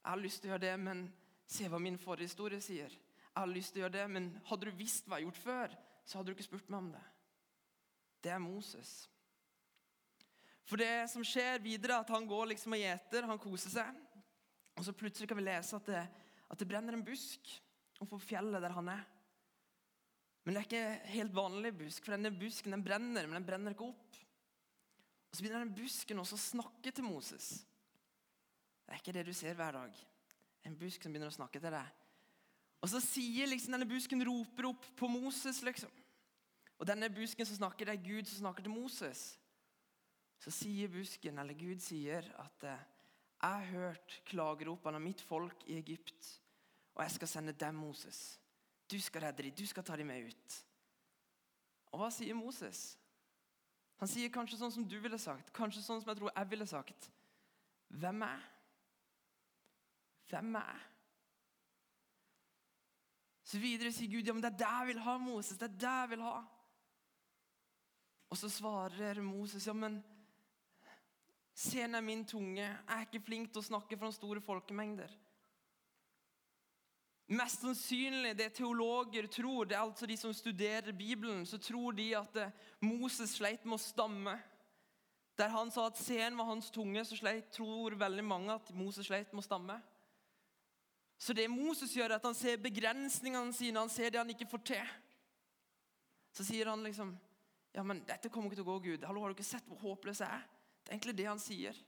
Jeg 0.00 0.10
har 0.10 0.20
lyst 0.20 0.42
til 0.42 0.50
å 0.50 0.54
gjøre 0.54 0.66
det, 0.66 0.76
men 0.80 1.06
se 1.48 1.68
hva 1.68 1.80
min 1.80 1.98
forhistorie 2.00 2.60
sier. 2.64 2.92
Jeg 2.92 3.36
har 3.36 3.50
lyst 3.50 3.74
til 3.74 3.82
å 3.82 3.84
gjøre 3.84 3.98
det, 3.98 4.06
men 4.16 4.30
hadde 4.48 4.68
du 4.68 4.78
visst 4.78 5.08
hva 5.08 5.18
jeg 5.18 5.26
har 5.26 5.32
gjort 5.32 5.42
før, 5.44 5.76
så 6.04 6.18
hadde 6.18 6.30
du 6.30 6.36
ikke 6.36 6.46
spurt 6.46 6.70
meg 6.72 6.80
om 6.80 6.92
det. 6.94 7.04
Det 8.24 8.32
er 8.32 8.40
Moses. 8.40 8.92
For 10.64 10.80
det 10.80 11.10
som 11.12 11.24
skjer 11.26 11.60
videre, 11.64 12.00
at 12.00 12.12
han 12.14 12.28
går 12.28 12.52
liksom 12.54 12.76
og 12.76 12.80
gjeter, 12.80 13.28
han 13.28 13.40
koser 13.40 13.72
seg. 13.74 14.04
Og 14.74 14.86
så 14.86 14.94
plutselig 14.96 15.28
kan 15.28 15.38
vi 15.38 15.44
lese 15.44 15.76
at 15.76 15.90
det, 15.90 16.04
at 16.50 16.60
det 16.60 16.68
brenner 16.68 16.96
en 16.96 17.04
busk 17.04 17.52
oppå 18.02 18.18
fjellet 18.22 18.64
der 18.64 18.72
han 18.74 18.88
er. 18.94 19.04
Men 20.44 20.54
det 20.54 20.60
er 20.60 20.66
ikke 20.68 21.10
helt 21.14 21.34
vanlig 21.36 21.72
busk, 21.78 22.04
for 22.04 22.14
denne 22.14 22.32
busken 22.36 22.74
den 22.76 22.84
brenner, 22.84 23.26
men 23.26 23.38
den 23.38 23.46
brenner 23.48 23.72
ikke 23.72 23.88
opp. 23.88 24.18
Og 25.30 25.36
Så 25.36 25.42
begynner 25.42 25.64
den 25.64 25.74
busken 25.74 26.20
også 26.20 26.36
å 26.36 26.42
snakke 26.42 26.92
til 26.92 27.06
Moses. 27.08 27.48
Det 28.84 28.92
er 28.92 29.00
ikke 29.00 29.14
det 29.16 29.24
du 29.26 29.32
ser 29.34 29.56
hver 29.56 29.78
dag. 29.78 30.02
En 30.68 30.76
busk 30.78 31.02
som 31.02 31.14
begynner 31.14 31.32
å 31.32 31.36
snakke 31.36 31.60
til 31.60 31.72
deg. 31.74 32.02
Og 32.84 32.90
så 32.92 33.00
sier 33.00 33.48
liksom 33.48 33.72
denne 33.72 33.88
busken 33.88 34.20
roper 34.28 34.68
opp 34.68 34.86
på 35.00 35.08
Moses, 35.08 35.62
liksom. 35.64 35.90
Og 36.76 36.88
denne 36.88 37.08
busken 37.08 37.48
som 37.48 37.62
snakker, 37.62 37.88
det 37.88 37.96
er 37.96 38.04
Gud 38.04 38.28
som 38.28 38.44
snakker 38.44 38.66
til 38.66 38.74
Moses. 38.74 39.24
Så 40.44 40.52
sier 40.52 40.92
busken, 40.92 41.40
eller 41.40 41.56
Gud 41.56 41.80
sier, 41.80 42.28
at 42.42 42.66
eh, 42.68 42.86
jeg 43.40 43.48
har 43.48 43.70
hørt 43.70 44.18
klageropene 44.28 45.00
av 45.00 45.04
mitt 45.04 45.22
folk 45.24 45.64
i 45.70 45.78
Egypt, 45.80 46.28
og 46.94 47.02
jeg 47.06 47.16
skal 47.16 47.30
sende 47.30 47.56
dem, 47.56 47.80
Moses. 47.80 48.36
Du 48.94 49.00
skal 49.02 49.24
redde 49.26 49.42
dem, 49.42 49.54
du 49.58 49.66
skal 49.66 49.82
ta 49.82 49.96
dem 49.98 50.06
med 50.06 50.28
ut. 50.30 50.56
Og 51.90 51.98
hva 51.98 52.12
sier 52.14 52.36
Moses? 52.38 52.92
Han 53.98 54.10
sier 54.10 54.30
kanskje 54.30 54.58
sånn 54.60 54.72
som 54.74 54.86
du 54.86 54.94
ville 55.02 55.18
sagt, 55.18 55.50
kanskje 55.54 55.82
sånn 55.82 56.02
som 56.02 56.10
jeg 56.12 56.20
tror 56.20 56.30
jeg 56.30 56.50
ville 56.52 56.66
sagt. 56.70 57.08
Hvem 57.90 58.22
er 58.26 58.36
jeg? 58.36 58.50
Hvem 60.30 60.58
er 60.60 60.70
jeg? 60.70 60.84
Så 63.44 63.60
videre 63.60 63.92
sier 63.92 64.14
Gud 64.14 64.30
ja, 64.30 64.34
men 64.36 64.44
det 64.44 64.52
er 64.52 64.60
det 64.62 64.70
jeg 64.70 64.90
vil 64.92 65.02
ha, 65.08 65.16
Moses. 65.20 65.58
det 65.58 65.66
er 65.68 65.76
det 65.82 65.96
jeg 65.98 66.12
vil 66.14 66.24
ha. 66.28 66.38
Og 68.30 68.40
så 68.40 68.50
svarer 68.50 69.20
Moses 69.22 69.66
ja, 69.66 69.74
men 69.76 69.98
se 71.54 71.82
er 71.82 72.00
min 72.02 72.24
tunge. 72.26 72.62
Jeg 72.62 72.94
er 72.94 73.06
ikke 73.08 73.26
flink 73.26 73.52
til 73.52 73.62
å 73.62 73.68
snakke 73.72 73.98
for 73.98 74.14
store 74.14 74.42
folkemengder. 74.42 75.12
Mest 77.26 77.62
sannsynlig 77.64 78.34
det 78.36 78.50
teologer 78.58 79.26
tror, 79.32 79.64
det 79.64 79.78
er 79.78 79.80
altså 79.80 80.06
de 80.06 80.16
som 80.20 80.32
studerer 80.36 80.92
Bibelen, 80.92 81.46
så 81.48 81.56
tror 81.58 81.96
de 81.96 82.10
at 82.18 82.36
eh, 82.36 82.52
Moses 82.84 83.32
sleit 83.38 83.64
med 83.64 83.78
å 83.78 83.80
stamme. 83.80 84.34
Der 85.38 85.48
han 85.50 85.72
sa 85.72 85.86
at 85.88 85.98
sen 85.98 86.36
var 86.36 86.50
hans 86.50 86.68
tunge, 86.70 87.00
så 87.04 87.16
sleit, 87.16 87.48
tror 87.56 87.96
veldig 87.98 88.24
mange 88.24 88.54
at 88.54 88.68
Moses 88.76 89.08
sleit 89.08 89.32
med 89.32 89.40
å 89.40 89.46
stamme. 89.46 89.78
Så 91.18 91.32
det 91.32 91.48
Moses 91.48 91.94
gjør, 91.96 92.12
er 92.12 92.18
at 92.18 92.28
han 92.28 92.36
ser 92.36 92.60
begrensningene 92.60 93.56
sine, 93.56 93.80
han 93.80 93.92
ser 93.92 94.12
det 94.12 94.20
han 94.20 94.34
ikke 94.34 94.50
får 94.50 94.64
til. 94.74 94.92
Så 96.34 96.44
sier 96.44 96.70
han 96.70 96.84
liksom 96.84 97.16
Ja, 97.74 97.82
men 97.82 98.04
dette 98.06 98.30
kommer 98.30 98.46
ikke 98.52 98.60
til 98.60 98.68
å 98.68 98.72
gå, 98.74 98.74
Gud. 98.84 99.04
Hallo, 99.08 99.24
Har 99.24 99.32
du 99.32 99.34
ikke 99.34 99.48
sett 99.48 99.66
hvor 99.66 99.80
håpløs 99.80 100.20
jeg 100.22 100.30
er? 100.30 100.44
Det 100.84 100.92
er 100.92 100.94
egentlig 100.94 101.16
det 101.18 101.24
han 101.26 101.40
sier. 101.42 101.78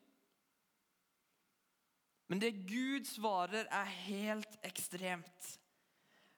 Men 2.26 2.42
det 2.42 2.56
Gud 2.66 3.06
svarer, 3.06 3.68
er 3.70 3.92
helt 4.06 4.58
ekstremt. 4.66 5.52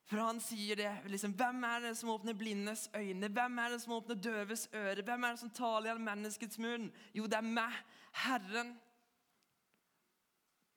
For 0.08 0.20
han 0.24 0.40
sier 0.40 0.76
det. 0.76 0.90
liksom, 1.04 1.34
Hvem 1.36 1.64
er 1.68 1.80
det 1.84 1.94
som 1.98 2.10
åpner 2.14 2.36
blindes 2.36 2.86
øyne? 2.96 3.28
Hvem 3.28 3.58
er 3.58 3.74
det 3.74 3.80
som 3.82 3.92
åpner 3.92 4.16
døves 4.16 4.68
øre? 4.72 5.04
Hvem 5.04 5.24
er 5.24 5.34
det 5.34 5.42
som 5.42 5.52
taler 5.52 5.90
gjennom 5.90 6.08
menneskets 6.08 6.58
munn? 6.58 6.88
Jo, 7.16 7.26
det 7.28 7.36
er 7.36 7.44
meg, 7.44 7.76
Herren. 8.24 8.72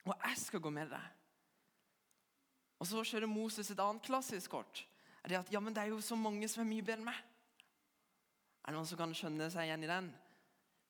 Og 0.04 0.14
jeg 0.26 0.36
skal 0.36 0.60
gå 0.60 0.70
med 0.70 0.92
deg. 0.92 1.10
Og 2.82 2.88
så 2.90 3.04
kjører 3.06 3.30
Moses 3.30 3.70
et 3.70 3.80
annet 3.80 4.04
klassisk 4.04 4.50
kort. 4.50 4.84
Det 5.22 5.38
at 5.38 5.52
ja, 5.54 5.60
men 5.62 5.74
det 5.74 5.84
er 5.84 5.92
jo 5.92 6.00
så 6.02 6.16
mange 6.18 6.48
som 6.50 6.64
er 6.64 6.72
mye 6.72 6.82
bedre 6.82 6.98
enn 6.98 7.06
meg. 7.06 7.20
Er 8.62 8.72
det 8.72 8.76
noen 8.76 8.88
som 8.90 8.98
kan 8.98 9.14
skjønne 9.14 9.48
seg 9.54 9.68
igjen 9.68 9.86
i 9.86 9.90
den? 9.90 10.08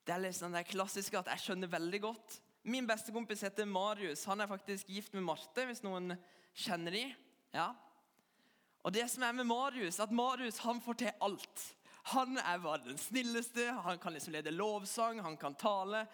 Det 0.02 0.14
er 0.14 0.24
liksom 0.24 0.56
det 0.56 0.64
klassiske 0.70 1.20
at 1.20 1.28
jeg 1.34 1.44
skjønner 1.44 1.70
veldig 1.70 2.00
godt. 2.02 2.38
Min 2.62 2.86
bestekompis 2.86 3.42
heter 3.42 3.66
Marius. 3.66 4.24
Han 4.30 4.40
er 4.40 4.50
faktisk 4.50 4.88
gift 4.88 5.14
med 5.16 5.24
Marte, 5.26 5.64
hvis 5.66 5.82
noen 5.82 6.14
kjenner 6.54 6.94
de. 6.94 7.06
Ja. 7.54 7.72
Og 8.82 8.94
det 8.94 9.08
som 9.10 9.24
er 9.26 9.34
med 9.34 9.48
Marius, 9.50 10.00
at 10.02 10.14
Marius 10.14 10.60
han 10.62 10.80
får 10.82 11.00
til 11.02 11.16
alt. 11.22 11.64
Han 12.14 12.38
er 12.38 12.62
bare 12.62 12.82
den 12.84 12.98
snilleste, 12.98 13.68
han 13.84 13.98
kan 14.02 14.14
liksom 14.14 14.34
lede 14.34 14.54
lovsang, 14.54 15.20
han 15.22 15.36
kan 15.38 15.54
tale. 15.54 16.06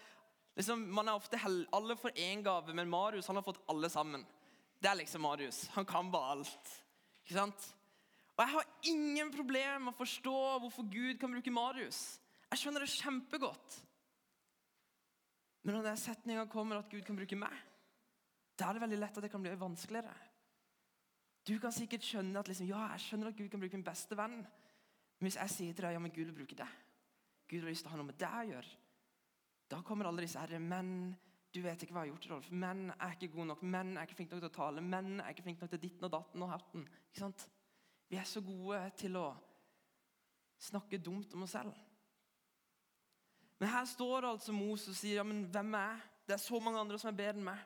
Liksom, 0.56 0.82
man 0.92 1.08
er 1.08 1.16
ofte 1.16 1.38
Alle 1.72 1.96
får 1.96 2.16
én 2.16 2.42
gave, 2.42 2.74
men 2.74 2.90
Marius 2.90 3.26
han 3.26 3.36
har 3.36 3.46
fått 3.46 3.62
alle 3.68 3.88
sammen. 3.88 4.26
Det 4.80 4.90
er 4.90 4.94
liksom 5.00 5.22
Marius. 5.22 5.68
Han 5.74 5.86
kan 5.86 6.10
bare 6.10 6.36
alt. 6.36 6.72
Ikke 7.24 7.34
sant? 7.34 7.74
Og 8.36 8.44
Jeg 8.44 8.52
har 8.52 8.64
ingen 8.82 9.30
problem 9.34 9.82
med 9.82 9.94
å 9.94 9.98
forstå 9.98 10.38
hvorfor 10.62 10.86
Gud 10.92 11.18
kan 11.18 11.32
bruke 11.32 11.50
Marius. 11.50 12.20
Jeg 12.50 12.60
skjønner 12.60 12.84
det 12.84 12.92
kjempegodt. 12.92 13.78
Men 15.68 15.76
når 15.76 15.90
den 15.90 15.98
setninga 16.00 16.46
kommer 16.48 16.78
at 16.80 16.88
Gud 16.88 17.02
kan 17.04 17.16
bruke 17.18 17.36
meg, 17.36 17.52
da 18.56 18.70
er 18.70 18.78
det 18.78 18.80
veldig 18.86 18.98
lett 19.02 19.18
at 19.20 19.24
det 19.26 19.28
kan 19.28 19.42
bli 19.44 19.50
vanskeligere. 19.60 20.14
Du 21.44 21.58
kan 21.60 21.74
sikkert 21.76 22.06
skjønne 22.08 22.40
at 22.40 22.48
liksom, 22.48 22.70
ja, 22.70 22.86
jeg 22.94 23.02
skjønner 23.04 23.28
at 23.28 23.36
Gud 23.36 23.50
kan 23.52 23.60
bruke 23.60 23.76
min 23.76 23.84
beste 23.84 24.16
venn. 24.16 24.38
Men 24.40 25.28
hvis 25.28 25.36
jeg 25.36 25.52
sier 25.52 25.76
til 25.76 25.84
deg 25.84 25.92
ja, 25.92 26.00
men 26.00 26.14
Gud 26.14 26.24
vil 26.24 26.38
bruke 26.38 26.56
deg, 26.56 26.78
Gud 27.52 27.60
har 27.60 27.68
lyst 27.68 27.84
til 27.84 27.90
å 27.90 27.92
ha 27.92 28.00
noe 28.00 28.08
med 28.08 28.16
deg 28.16 28.38
å 28.38 28.48
gjøre, 28.54 28.72
da 29.68 29.82
kommer 29.84 30.08
alle 30.08 30.24
disse 30.24 30.40
herre 30.40 30.62
men 30.64 30.94
du 31.52 31.60
vet 31.64 31.84
ikke 31.84 31.92
hva 31.98 32.06
jeg 32.06 32.14
har 32.14 32.14
gjort, 32.14 32.30
Rolf. 32.32 32.48
Menn 32.64 32.82
er 32.94 33.12
ikke 33.18 33.30
gode 33.34 33.50
nok. 33.50 33.68
Menn 33.76 33.92
er 33.96 34.08
ikke 34.08 34.18
flinke 34.22 34.36
nok 34.36 34.46
til 34.46 34.50
å 34.50 34.56
tale. 34.56 34.84
Menn 34.84 35.20
er 35.20 35.32
ikke 35.32 35.44
flinke 35.50 35.64
nok 35.64 35.72
til 35.74 35.82
ditten 35.84 36.08
og 36.08 36.12
datten 36.16 36.44
og 36.44 36.52
hatten. 36.52 36.88
Ikke 37.10 37.22
sant? 37.26 37.44
Vi 38.08 38.16
er 38.16 38.28
så 38.28 38.40
gode 38.44 38.80
til 39.00 39.20
å 39.20 39.26
snakke 40.64 41.00
dumt 41.00 41.36
om 41.36 41.44
oss 41.44 41.56
selv. 41.56 41.76
Men 43.58 43.72
her 43.72 43.86
står 43.90 44.28
altså 44.28 44.54
Moses 44.54 44.92
og 44.92 44.98
sier 45.00 45.18
ja, 45.18 45.26
men 45.26 45.44
hvem 45.50 45.74
er 45.74 45.88
jeg? 45.92 46.02
Det 46.28 46.36
er 46.36 46.42
så 46.42 46.60
mange 46.60 46.80
andre 46.80 46.98
som 47.00 47.10
er 47.10 47.18
bedre 47.18 47.38
enn 47.38 47.46
meg. 47.46 47.62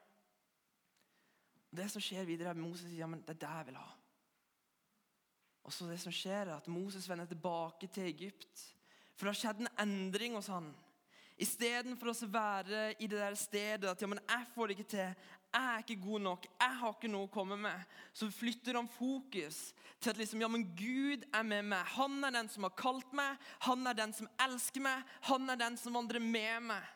Det 1.73 1.89
som 1.91 2.05
skjer 2.05 2.29
videre, 2.29 2.53
er 2.53 2.57
at 2.57 2.61
Moses 2.61 2.87
sier 2.87 3.03
ja, 3.03 3.09
men 3.11 3.25
det 3.25 3.35
er 3.35 3.43
det 3.43 3.51
jeg 3.51 3.69
vil 3.71 3.81
ha. 3.81 3.89
Og 5.63 5.75
så 5.75 5.87
det 5.89 5.99
som 6.03 6.15
skjer 6.15 6.47
er 6.47 6.57
at 6.57 6.71
Moses 6.71 7.09
vender 7.09 7.29
tilbake 7.31 7.89
til 7.93 8.09
Egypt. 8.11 8.65
For 9.15 9.27
det 9.27 9.35
har 9.35 9.41
skjedd 9.41 9.63
en 9.63 9.73
endring 9.85 10.37
hos 10.37 10.51
han. 10.53 10.73
Istedenfor 11.43 12.13
å 12.13 12.31
være 12.33 12.83
i 12.99 13.09
det 13.11 13.21
der 13.21 13.37
stedet 13.39 13.91
at 13.91 14.03
ja, 14.03 14.09
men 14.11 14.21
jeg 14.23 14.49
får 14.55 14.69
det 14.69 14.77
ikke 14.79 14.91
til, 14.95 15.29
jeg 15.53 15.69
er 15.69 15.83
ikke 15.85 16.01
god 16.01 16.23
nok, 16.25 16.47
jeg 16.49 16.77
har 16.81 16.95
ikke 16.97 17.11
noe 17.13 17.29
å 17.29 17.33
komme 17.33 17.59
med, 17.61 17.93
så 18.17 18.31
flytter 18.33 18.79
han 18.79 18.89
fokus 18.89 19.59
til 20.01 20.13
at 20.13 20.19
liksom, 20.21 20.41
ja, 20.41 20.49
men 20.49 20.65
Gud 20.79 21.27
er 21.29 21.45
med 21.45 21.69
meg. 21.75 21.93
Han 21.99 22.25
er 22.25 22.33
den 22.39 22.49
som 22.49 22.65
har 22.67 22.73
kalt 22.79 23.13
meg, 23.17 23.37
han 23.67 23.85
er 23.87 23.99
den 23.99 24.15
som 24.17 24.31
elsker 24.41 24.85
meg, 24.85 25.05
han 25.29 25.53
er 25.53 25.61
den 25.61 25.77
som 25.81 25.99
vandrer 25.99 26.25
med 26.25 26.71
meg. 26.73 26.91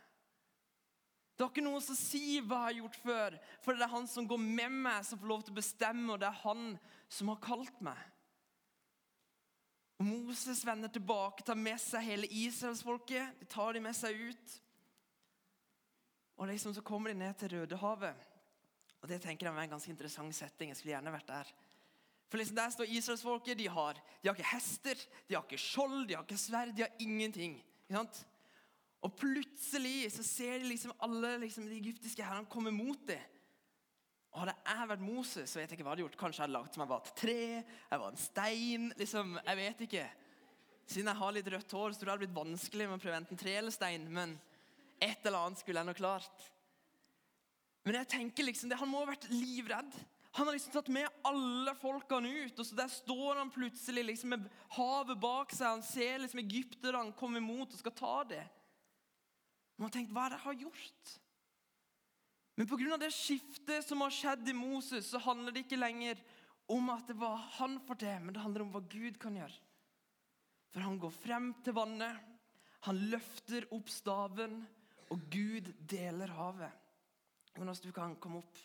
Det 1.36 1.44
har 1.44 1.52
ikke 1.52 1.66
noe 1.66 1.82
å 1.82 1.94
si 2.00 2.40
hva 2.40 2.62
jeg 2.62 2.64
har 2.64 2.78
gjort 2.80 3.00
før, 3.02 3.38
for 3.60 3.76
det 3.76 3.84
er 3.84 3.92
han 3.92 4.08
som 4.08 4.28
går 4.28 4.40
med 4.40 4.76
meg, 4.88 5.02
som 5.04 5.20
får 5.20 5.32
lov 5.34 5.44
til 5.44 5.52
å 5.52 5.58
bestemme, 5.58 6.06
og 6.14 6.22
det 6.22 6.30
er 6.30 6.44
han 6.46 6.62
som 7.12 7.32
har 7.34 7.42
kalt 7.44 7.82
meg. 7.84 8.00
Og 10.00 10.08
Moses 10.08 10.62
vender 10.64 10.88
tilbake, 10.92 11.44
tar 11.44 11.60
med 11.60 11.80
seg 11.80 12.04
hele 12.04 12.28
israelsfolket. 12.28 13.36
De 13.40 13.48
tar 13.48 13.76
de 13.76 13.84
med 13.84 13.96
seg 13.96 14.16
ut. 14.28 14.56
Og 16.36 16.50
liksom 16.50 16.74
så 16.76 16.84
kommer 16.84 17.12
de 17.12 17.20
ned 17.20 17.36
til 17.40 17.54
Rødehavet. 17.54 18.35
Og 19.06 19.12
Det 19.12 19.20
tenker 19.22 19.46
jeg 19.46 19.54
var 19.54 19.62
en 19.62 19.70
ganske 19.76 19.92
interessant 19.92 20.34
setting. 20.34 20.72
Jeg 20.72 20.80
skulle 20.80 20.96
gjerne 20.96 21.12
vært 21.14 21.28
der. 21.30 21.50
For 22.26 22.40
liksom 22.40 22.56
Der 22.58 22.72
står 22.74 22.88
israelsfolket. 22.90 23.58
De 23.58 23.68
har, 23.70 24.00
de 24.18 24.28
har 24.28 24.34
ikke 24.34 24.48
hester, 24.50 25.02
de 25.28 25.36
har 25.36 25.44
ikke 25.46 25.60
skjold, 25.62 26.08
de 26.08 26.16
har 26.16 26.24
ikke 26.26 26.38
sverd, 26.42 26.72
de 26.74 26.82
har 26.82 26.96
ingenting. 26.98 27.54
Ikke 27.84 28.00
sant? 28.00 28.18
Og 29.06 29.14
plutselig 29.14 30.10
så 30.16 30.24
ser 30.26 30.58
de 30.58 30.72
liksom 30.72 30.96
alle 31.06 31.36
liksom, 31.44 31.68
de 31.70 31.78
egyptiske 31.78 32.26
herrene 32.26 32.50
komme 32.50 32.72
mot 32.74 32.98
dem. 33.06 33.22
Og 34.32 34.42
Hadde 34.42 34.56
jeg 34.66 34.90
vært 34.90 35.06
Moses, 35.06 35.54
så 35.54 35.60
vet 35.60 35.70
jeg 35.70 35.78
ikke 35.78 35.86
hva 35.86 35.94
jeg 35.94 36.00
hadde 36.00 36.06
gjort. 36.08 36.18
Kanskje 36.24 36.42
jeg 36.42 36.48
hadde 36.48 36.56
lagt 36.58 36.80
jeg 36.80 36.90
var 36.90 37.06
et 37.06 37.14
tre, 37.22 37.38
jeg 37.92 38.02
var 38.02 38.10
en 38.10 38.20
stein. 38.24 38.90
liksom, 38.98 39.38
Jeg 39.46 39.62
vet 39.62 39.86
ikke. 39.86 40.04
Siden 40.86 41.12
jeg 41.12 41.20
har 41.22 41.38
litt 41.38 41.54
rødt 41.54 41.78
hår, 41.78 41.94
så 41.94 42.02
tror 42.02 42.10
jeg 42.10 42.10
det 42.10 42.16
hadde 42.16 42.24
blitt 42.26 42.42
vanskelig 42.42 42.90
med 42.90 42.98
å 42.98 43.04
prøve 43.06 43.22
enten 43.22 43.38
tre 43.38 43.54
eller 43.62 43.70
stein. 43.70 44.10
Men 44.10 44.34
et 44.98 45.22
eller 45.22 45.46
annet 45.46 45.62
skulle 45.62 45.78
jeg 45.78 45.92
nå 45.92 45.94
klart. 45.94 46.50
Men 47.86 48.00
jeg 48.00 48.10
tenker 48.16 48.48
liksom, 48.48 48.70
det, 48.70 48.78
han 48.80 48.90
må 48.90 49.04
ha 49.04 49.12
vært 49.12 49.28
livredd. 49.30 49.92
Han 50.36 50.48
har 50.48 50.56
liksom 50.56 50.72
tatt 50.74 50.88
med 50.92 51.06
alle 51.24 51.72
folkene 51.78 52.28
ut, 52.42 52.58
og 52.58 52.66
så 52.66 52.76
der 52.76 52.90
står 52.92 53.38
han 53.38 53.52
plutselig 53.54 54.02
liksom 54.08 54.34
med 54.34 54.48
havet 54.74 55.20
bak 55.22 55.54
seg. 55.54 55.78
Han 55.78 55.84
ser 55.86 56.18
liksom 56.20 56.42
egypterne 56.42 57.14
komme 57.16 57.40
imot 57.40 57.70
og 57.70 57.80
skal 57.80 57.94
ta 57.96 58.16
det. 58.34 58.42
Man 59.78 59.86
har 59.86 59.94
tenkt, 59.94 60.12
hva 60.12 60.26
er 60.26 60.34
det 60.34 60.40
jeg 60.40 60.46
har 60.48 60.58
gjort? 60.66 61.14
Men 62.56 62.68
pga. 62.68 62.98
det 63.00 63.12
skiftet 63.12 63.84
som 63.84 64.02
har 64.02 64.12
skjedd 64.12 64.48
i 64.48 64.56
Moses, 64.56 65.10
så 65.12 65.20
handler 65.22 65.52
det 65.52 65.66
ikke 65.66 65.78
lenger 65.78 66.20
om 66.72 66.88
at 66.90 67.06
det 67.06 67.18
var 67.20 67.36
han 67.58 67.76
for 67.86 68.00
det, 68.00 68.16
men 68.20 68.34
det 68.34 68.42
handler 68.42 68.64
om 68.64 68.72
hva 68.74 68.82
Gud 68.90 69.20
kan 69.22 69.36
gjøre. 69.36 69.60
For 70.72 70.84
han 70.84 70.98
går 71.00 71.12
frem 71.14 71.52
til 71.64 71.76
vannet, 71.76 72.16
han 72.88 73.04
løfter 73.12 73.68
opp 73.76 73.92
staven, 73.92 74.64
og 75.12 75.28
Gud 75.30 75.70
deler 75.86 76.32
havet. 76.34 76.85
Jonas, 77.56 77.80
du 77.80 77.92
kan 77.92 78.16
komme 78.20 78.42
opp. 78.42 78.58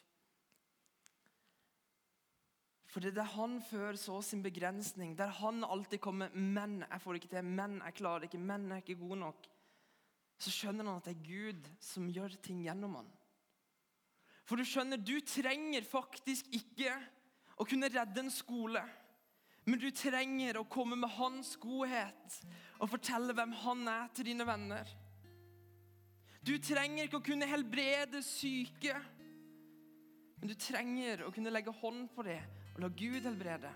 For 2.91 3.00
det 3.00 3.13
er 3.13 3.21
der 3.21 3.36
han 3.38 3.62
før 3.63 3.95
så 3.95 4.17
sin 4.25 4.43
begrensning, 4.43 5.13
der 5.17 5.31
han 5.39 5.63
alltid 5.63 6.01
kommer 6.03 6.29
'Men 6.33 6.83
jeg 6.89 7.01
får 7.01 7.13
det 7.13 7.24
ikke 7.24 7.36
til. 7.36 7.43
Men 7.43 7.81
jeg 7.86 7.93
klarer 7.93 8.19
det 8.19 8.33
ikke. 8.33 8.43
Men 8.43 8.67
jeg 8.67 8.71
er 8.71 8.83
ikke 8.83 9.07
god 9.07 9.17
nok.' 9.17 9.48
Så 10.38 10.51
skjønner 10.51 10.86
han 10.86 10.95
at 10.95 11.05
det 11.05 11.17
er 11.17 11.27
Gud 11.27 11.69
som 11.79 12.10
gjør 12.10 12.36
ting 12.41 12.63
gjennom 12.63 12.95
han. 12.95 13.12
For 14.43 14.55
du 14.55 14.65
skjønner, 14.65 14.98
du 14.98 15.19
trenger 15.21 15.81
faktisk 15.83 16.48
ikke 16.51 16.91
å 17.57 17.63
kunne 17.63 17.88
redde 17.88 18.19
en 18.19 18.31
skole. 18.31 18.81
Men 19.65 19.79
du 19.79 19.91
trenger 19.91 20.57
å 20.57 20.67
komme 20.67 20.98
med 20.98 21.10
hans 21.10 21.55
godhet 21.62 22.39
og 22.79 22.89
fortelle 22.89 23.33
hvem 23.38 23.51
han 23.62 23.88
er 23.88 24.07
til 24.15 24.25
dine 24.25 24.48
venner. 24.48 24.89
Du 26.41 26.55
trenger 26.57 27.05
ikke 27.05 27.19
å 27.19 27.25
kunne 27.25 27.50
helbrede 27.50 28.24
syke, 28.25 28.95
men 30.41 30.50
du 30.50 30.55
trenger 30.57 31.27
å 31.27 31.33
kunne 31.33 31.53
legge 31.53 31.74
hånd 31.83 32.07
på 32.15 32.25
det 32.25 32.39
og 32.74 32.79
la 32.81 32.89
Gud 32.98 33.27
helbrede. 33.27 33.69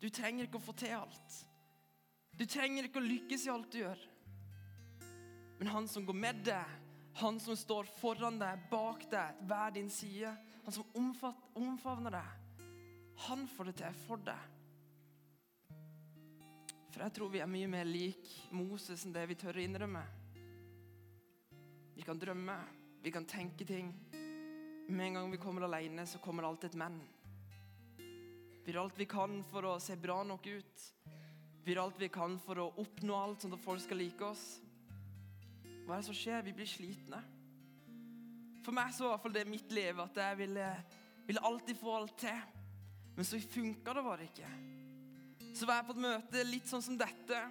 Du 0.00 0.08
trenger 0.08 0.46
ikke 0.46 0.60
å 0.60 0.64
få 0.64 0.72
til 0.76 0.94
alt. 0.96 1.36
Du 2.36 2.44
trenger 2.48 2.88
ikke 2.88 3.00
å 3.00 3.04
lykkes 3.04 3.46
i 3.46 3.52
alt 3.52 3.68
du 3.72 3.82
gjør. 3.82 4.00
Men 5.60 5.72
han 5.72 5.88
som 5.88 6.04
går 6.08 6.16
med 6.24 6.42
deg, 6.48 6.74
han 7.20 7.40
som 7.40 7.56
står 7.56 7.88
foran 7.96 8.36
deg, 8.40 8.66
bak 8.70 9.06
deg, 9.12 9.38
hver 9.48 9.72
din 9.76 9.88
side. 9.92 10.34
Han 10.66 10.74
som 10.74 10.88
omfavner 11.56 12.16
deg. 12.18 12.74
Han 13.28 13.46
får 13.48 13.70
det 13.70 13.78
til 13.80 13.96
for 14.04 14.24
deg. 14.24 14.52
For 16.92 17.04
jeg 17.04 17.16
tror 17.16 17.32
vi 17.32 17.40
er 17.44 17.48
mye 17.48 17.68
mer 17.68 17.88
lik 17.88 18.28
Moses 18.56 19.04
enn 19.04 19.12
det 19.16 19.24
vi 19.28 19.36
tør 19.40 19.60
å 19.60 19.64
innrømme. 19.64 20.04
Vi 21.96 22.04
kan 22.04 22.18
drømme, 22.20 22.54
vi 23.02 23.10
kan 23.10 23.24
tenke 23.24 23.64
ting. 23.64 23.88
Med 24.88 25.06
en 25.06 25.14
gang 25.14 25.30
vi 25.32 25.38
kommer 25.40 25.64
alene, 25.64 26.04
så 26.06 26.18
kommer 26.20 26.44
det 26.44 26.48
alltid 26.48 26.70
et 26.70 26.80
men. 26.82 26.98
Vi 28.66 28.72
gjør 28.74 28.82
alt 28.82 28.98
vi 29.00 29.06
kan 29.08 29.38
for 29.48 29.64
å 29.64 29.78
se 29.80 29.96
bra 29.96 30.18
nok 30.26 30.44
ut. 30.44 30.84
Vi 31.64 31.72
gjør 31.72 31.80
alt 31.86 32.00
vi 32.02 32.10
kan 32.12 32.36
for 32.44 32.60
å 32.60 32.68
oppnå 32.82 33.16
alt 33.16 33.46
sånn 33.46 33.56
at 33.56 33.64
folk 33.64 33.80
skal 33.80 34.00
like 34.02 34.28
oss. 34.28 34.44
Hva 35.86 35.96
er 35.96 36.02
det 36.02 36.08
som 36.10 36.18
skjer? 36.18 36.44
Vi 36.44 36.54
blir 36.58 36.68
slitne. 36.68 37.22
For 38.66 38.76
meg 38.76 38.92
så 38.92 39.06
var 39.06 39.12
i 39.12 39.14
hvert 39.14 39.24
fall 39.24 39.36
det 39.38 39.48
mitt 39.48 39.72
liv 39.72 40.00
at 40.02 40.20
jeg 40.20 40.40
ville, 40.42 40.70
ville 41.28 41.44
alltid 41.48 41.80
få 41.80 41.96
alt 41.96 42.16
til. 42.26 42.40
Men 43.16 43.24
så 43.24 43.40
funka 43.40 43.96
det 43.96 44.04
bare 44.04 44.26
ikke. 44.28 44.50
Så 45.56 45.64
var 45.64 45.80
jeg 45.80 45.88
på 45.88 45.96
et 45.96 46.04
møte 46.04 46.44
litt 46.44 46.68
sånn 46.68 46.84
som 46.84 46.98
dette. 47.00 47.46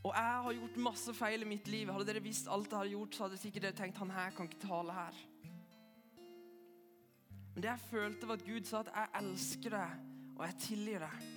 Og 0.00 0.14
jeg 0.16 0.36
har 0.44 0.54
gjort 0.56 0.78
masse 0.80 1.14
feil 1.16 1.44
i 1.44 1.48
mitt 1.48 1.66
liv. 1.68 1.90
Hadde 1.92 2.06
dere 2.08 2.22
visst 2.24 2.48
alt 2.48 2.70
jeg 2.70 2.78
hadde 2.78 2.94
gjort, 2.94 3.16
så 3.16 3.26
hadde 3.26 3.40
sikkert 3.40 3.66
dere 3.66 3.78
tenkt 3.80 4.00
han 4.00 4.14
her 4.14 4.32
kan 4.36 4.48
ikke 4.48 4.62
tale 4.62 4.94
her. 4.96 5.18
Men 7.50 7.64
det 7.64 7.70
jeg 7.72 7.86
følte, 7.90 8.28
var 8.28 8.38
at 8.38 8.46
Gud 8.46 8.68
sa 8.68 8.80
at 8.80 8.92
jeg 8.94 9.12
elsker 9.20 9.74
deg, 9.76 10.06
og 10.38 10.46
jeg 10.46 10.58
tilgir 10.64 11.04
deg. 11.04 11.28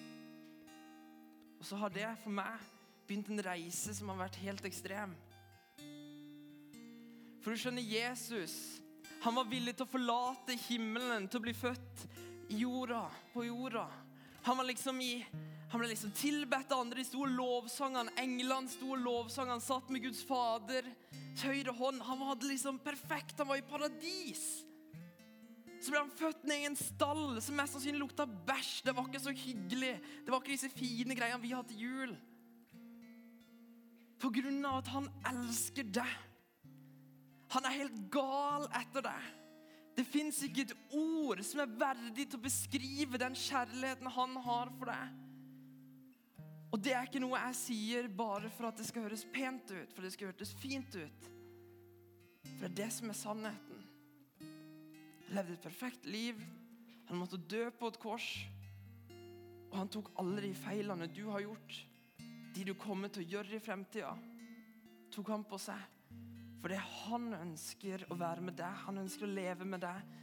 Og 1.60 1.68
så 1.68 1.80
har 1.82 1.92
det 1.96 2.08
for 2.24 2.36
meg 2.38 2.70
begynt 3.08 3.34
en 3.34 3.44
reise 3.44 3.96
som 3.98 4.12
har 4.14 4.22
vært 4.26 4.40
helt 4.44 4.66
ekstrem. 4.70 5.18
For 7.44 7.52
du 7.52 7.60
skjønner, 7.60 7.84
Jesus 7.84 8.56
han 9.24 9.38
var 9.38 9.48
villig 9.48 9.72
til 9.78 9.86
å 9.86 9.92
forlate 9.92 10.56
himmelen, 10.66 11.30
til 11.32 11.40
å 11.40 11.44
bli 11.46 11.54
født 11.56 12.02
i 12.52 12.58
jorda, 12.60 13.06
på 13.32 13.46
jorda. 13.48 13.86
Han 14.44 14.58
var 14.60 14.68
liksom 14.68 15.00
i 15.00 15.14
han 15.74 15.82
ble 15.82 15.88
liksom 15.90 16.12
tilbedt 16.14 16.70
av 16.70 16.84
andre. 16.84 17.02
De 17.02 17.08
sto 17.08 17.24
og 17.26 17.32
lovsangene. 17.34 18.12
Englene 18.22 18.70
sto 18.70 18.92
og 18.94 19.00
lovsang. 19.02 19.50
Han 19.50 19.64
satt 19.64 19.88
med 19.90 20.04
Guds 20.04 20.20
fader 20.22 20.86
høyre 21.42 21.74
hånd. 21.74 22.04
Han 22.06 22.20
var 22.20 22.46
liksom 22.46 22.78
perfekt. 22.78 23.40
Han 23.42 23.50
var 23.50 23.58
i 23.58 23.66
paradis. 23.66 24.44
Så 25.82 25.90
ble 25.90 26.04
han 26.04 26.14
født 26.14 26.46
ned 26.46 26.62
i 26.62 26.68
en 26.70 26.78
stall 26.78 27.40
som 27.42 27.58
mest 27.58 27.74
sannsynlig 27.74 28.04
lukta 28.04 28.28
bæsj. 28.30 28.84
Det 28.86 28.94
var 28.94 29.10
ikke 29.10 29.24
så 29.24 29.34
hyggelig. 29.34 29.96
Det 30.22 30.30
var 30.30 30.44
ikke 30.44 30.54
disse 30.54 30.70
fine 30.78 31.18
greiene 31.18 31.42
vi 31.42 31.56
har 31.56 31.66
til 31.66 31.82
jul. 31.88 32.14
På 34.22 34.30
grunn 34.38 34.62
av 34.70 34.84
at 34.84 34.94
han 34.94 35.10
elsker 35.34 35.90
deg. 35.90 36.14
Han 37.58 37.66
er 37.66 37.80
helt 37.82 37.98
gal 38.14 38.70
etter 38.78 39.10
deg. 39.10 39.34
Det 39.98 40.06
fins 40.06 40.38
ikke 40.46 40.68
et 40.68 40.78
ord 40.94 41.42
som 41.50 41.66
er 41.66 41.76
verdig 41.82 42.30
til 42.30 42.38
å 42.38 42.46
beskrive 42.46 43.26
den 43.26 43.42
kjærligheten 43.42 44.14
han 44.22 44.42
har 44.46 44.78
for 44.78 44.94
deg. 44.94 45.23
Og 46.74 46.82
det 46.82 46.96
er 46.98 47.06
ikke 47.06 47.22
noe 47.22 47.38
jeg 47.38 47.58
sier 47.60 48.10
bare 48.10 48.50
for 48.50 48.72
at 48.72 48.80
det 48.80 48.88
skal 48.88 49.06
høres 49.06 49.28
pent 49.30 49.70
ut, 49.70 49.94
for 49.94 50.02
det 50.02 50.14
skal 50.16 50.32
høres 50.32 50.56
fint 50.58 50.96
ut. 50.98 51.30
For 52.48 52.66
det 52.66 52.72
er 52.72 52.78
det 52.80 52.90
som 52.96 53.12
er 53.14 53.20
sannheten. 53.20 53.84
Han 55.28 55.38
levde 55.38 55.54
et 55.54 55.66
perfekt 55.66 56.10
liv. 56.10 56.42
Han 57.12 57.20
måtte 57.22 57.38
dø 57.38 57.68
på 57.78 57.92
et 57.92 58.00
kors. 58.02 58.28
Og 59.70 59.78
han 59.78 59.90
tok 59.94 60.12
alle 60.22 60.42
de 60.48 60.54
feilene 60.58 61.10
du 61.14 61.24
har 61.34 61.46
gjort, 61.46 61.78
de 62.54 62.66
du 62.66 62.76
kommer 62.78 63.10
til 63.10 63.24
å 63.24 63.30
gjøre 63.32 63.58
i 63.58 63.62
fremtida, 63.62 64.12
tok 65.14 65.32
han 65.34 65.46
på 65.50 65.58
seg. 65.62 65.80
For 66.62 66.70
det 66.70 66.78
han 66.80 67.34
ønsker 67.34 68.06
å 68.14 68.18
være 68.18 68.46
med 68.46 68.58
deg, 68.60 68.84
han 68.86 69.02
ønsker 69.02 69.26
å 69.26 69.34
leve 69.34 69.66
med 69.66 69.82
deg. 69.82 70.14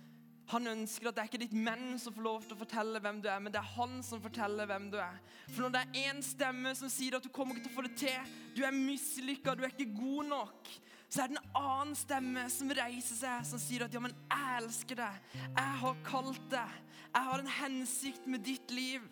Han 0.50 0.66
ønsker 0.66 1.08
at 1.08 1.16
det 1.16 1.22
er 1.22 1.28
ikke 1.30 1.42
ditt 1.44 1.54
menn 1.54 1.94
som 2.02 2.14
får 2.14 2.24
lov 2.24 2.44
til 2.44 2.56
å 2.56 2.60
fortelle 2.64 3.00
hvem 3.02 3.20
du 3.22 3.28
er, 3.30 3.38
men 3.42 3.52
det 3.54 3.60
er 3.60 3.74
han 3.76 4.00
som 4.02 4.22
forteller 4.22 4.66
hvem 4.66 4.88
du 4.90 4.96
er. 4.98 5.18
For 5.50 5.62
når 5.62 5.74
det 5.74 5.82
er 5.82 6.08
én 6.10 6.22
stemme 6.26 6.72
som 6.78 6.90
sier 6.90 7.18
at 7.18 7.26
du 7.26 7.30
kommer 7.34 7.54
ikke 7.54 7.68
til 7.68 7.74
å 7.74 7.78
få 7.78 7.84
det 7.86 7.92
til, 8.00 8.32
du 8.56 8.64
er 8.66 8.74
mislykka, 8.74 9.54
du 9.54 9.62
er 9.62 9.74
ikke 9.74 9.92
god 9.94 10.30
nok, 10.32 10.72
så 11.10 11.22
er 11.22 11.30
det 11.30 11.38
en 11.38 11.56
annen 11.58 11.96
stemme 11.98 12.44
som 12.54 12.70
reiser 12.80 13.18
seg, 13.18 13.46
som 13.46 13.62
sier 13.62 13.86
at 13.86 13.94
ja, 13.94 14.02
men 14.02 14.14
jeg 14.14 14.58
elsker 14.60 15.00
deg. 15.00 15.24
Jeg 15.48 15.78
har 15.82 16.04
kalt 16.06 16.44
deg. 16.52 16.76
Jeg 17.10 17.26
har 17.26 17.42
en 17.42 17.54
hensikt 17.56 18.28
med 18.30 18.44
ditt 18.46 18.70
liv. 18.74 19.08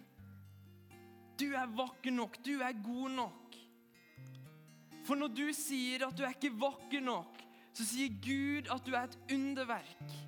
Du 1.39 1.49
er 1.59 1.75
vakker 1.75 2.15
nok. 2.15 2.39
Du 2.47 2.61
er 2.63 2.79
god 2.85 3.11
nok. 3.17 3.59
For 5.07 5.19
når 5.19 5.35
du 5.35 5.47
sier 5.57 6.07
at 6.07 6.15
du 6.15 6.23
er 6.23 6.35
ikke 6.35 6.55
vakker 6.61 7.03
nok, 7.03 7.43
så 7.75 7.87
sier 7.87 8.15
Gud 8.23 8.71
at 8.75 8.87
du 8.87 8.95
er 8.95 9.07
et 9.07 9.19
underverk. 9.35 10.19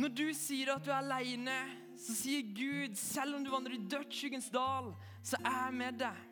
Når 0.00 0.12
du 0.16 0.26
sier 0.36 0.72
at 0.72 0.84
du 0.84 0.90
er 0.90 1.00
aleine, 1.02 1.56
så 2.00 2.14
sier 2.16 2.46
Gud, 2.56 2.96
selv 2.98 3.36
om 3.36 3.44
du 3.44 3.50
vandrer 3.52 3.76
i 3.76 3.88
dødsskyggens 3.92 4.48
dal, 4.52 4.92
så 5.22 5.38
er 5.44 5.58
jeg 5.66 5.74
med 5.78 5.98
deg. 6.00 6.28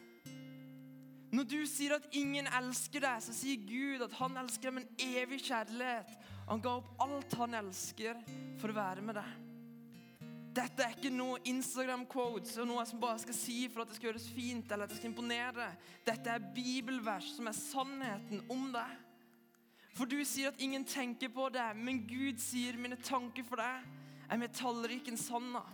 Når 1.31 1.47
du 1.47 1.61
sier 1.69 1.95
at 1.95 2.09
ingen 2.17 2.49
elsker 2.59 3.05
deg, 3.05 3.21
så 3.23 3.35
sier 3.37 3.61
Gud 3.69 4.03
at 4.03 4.17
han 4.19 4.41
elsker 4.41 4.71
deg 4.71 4.79
med 4.79 4.89
en 4.89 5.13
evig 5.21 5.39
kjærlighet. 5.45 6.17
Han 6.49 6.65
ga 6.65 6.73
opp 6.81 7.05
alt 7.05 7.37
han 7.39 7.55
elsker, 7.61 8.19
for 8.59 8.73
å 8.73 8.79
være 8.81 9.05
med 9.07 9.21
deg. 9.21 9.37
Dette 10.51 10.83
er 10.83 10.97
ikke 10.97 11.13
noe 11.15 11.39
Instagram-quotes 11.47 12.57
og 12.59 12.67
noe 12.67 12.81
jeg 12.81 12.91
som 12.91 13.03
bare 13.05 13.21
skal 13.23 13.37
si 13.39 13.61
for 13.71 13.85
at 13.85 13.93
det 13.93 14.01
skal 14.01 14.11
gjøres 14.11 14.27
fint 14.35 14.73
eller 14.73 14.89
at 14.89 14.91
det 14.91 14.99
skal 14.99 15.13
imponere. 15.13 15.69
Dette 16.09 16.33
er 16.33 16.49
bibelvers 16.57 17.29
som 17.37 17.47
er 17.47 17.55
sannheten 17.55 18.43
om 18.51 18.67
deg. 18.75 18.97
For 19.97 20.09
du 20.09 20.21
sier 20.25 20.53
at 20.53 20.61
ingen 20.63 20.85
tenker 20.87 21.33
på 21.35 21.49
det, 21.53 21.67
men 21.77 22.05
Gud 22.09 22.41
sier 22.41 22.79
mine 22.79 22.99
tanker 23.03 23.47
for 23.47 23.61
deg 23.61 23.87
er 24.31 24.39
mer 24.39 24.53
tallrike 24.55 25.11
enn 25.11 25.19
sanda. 25.19 25.65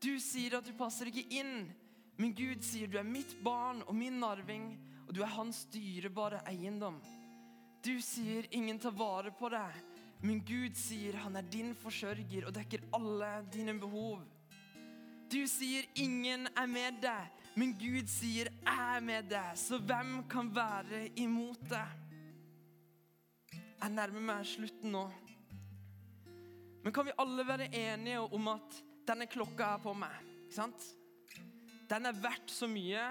Du 0.00 0.16
sier 0.22 0.58
at 0.58 0.66
du 0.66 0.72
passer 0.76 1.10
ikke 1.10 1.26
inn, 1.38 1.68
men 2.16 2.32
Gud 2.36 2.64
sier 2.64 2.88
du 2.88 2.96
er 3.00 3.08
mitt 3.08 3.34
barn 3.44 3.82
og 3.86 3.94
min 3.96 4.22
arving, 4.24 4.70
og 5.06 5.14
du 5.14 5.22
er 5.22 5.34
hans 5.36 5.64
dyrebare 5.72 6.40
eiendom. 6.48 6.98
Du 7.84 7.94
sier 8.02 8.48
ingen 8.56 8.80
tar 8.82 8.96
vare 8.96 9.30
på 9.36 9.50
deg, 9.52 9.76
men 10.24 10.40
Gud 10.46 10.74
sier 10.78 11.18
han 11.22 11.36
er 11.38 11.46
din 11.52 11.74
forsørger 11.76 12.48
og 12.48 12.56
dekker 12.56 12.88
alle 12.96 13.30
dine 13.52 13.76
behov. 13.78 14.24
Du 15.30 15.42
sier 15.50 15.86
ingen 15.98 16.48
er 16.54 16.70
med 16.70 17.00
deg, 17.02 17.30
men 17.58 17.74
Gud 17.78 18.08
sier 18.10 18.50
jeg 18.50 18.96
er 18.96 19.04
med 19.04 19.28
deg, 19.30 19.54
så 19.58 19.78
hvem 19.82 20.20
kan 20.30 20.50
være 20.54 21.06
imot 21.22 21.62
deg? 21.70 22.05
Jeg 23.76 23.92
nærmer 23.92 24.24
meg 24.24 24.46
slutten 24.48 24.94
nå. 24.94 25.04
Men 26.84 26.94
kan 26.94 27.06
vi 27.08 27.16
alle 27.20 27.44
være 27.46 27.68
enige 27.74 28.22
om 28.24 28.48
at 28.54 28.78
denne 29.06 29.26
klokka 29.30 29.74
er 29.74 29.82
på 29.82 29.94
meg? 29.98 30.16
Ikke 30.46 30.58
sant? 30.60 30.86
Den 31.90 32.08
er 32.08 32.18
verdt 32.18 32.50
så 32.50 32.68
mye 32.70 33.02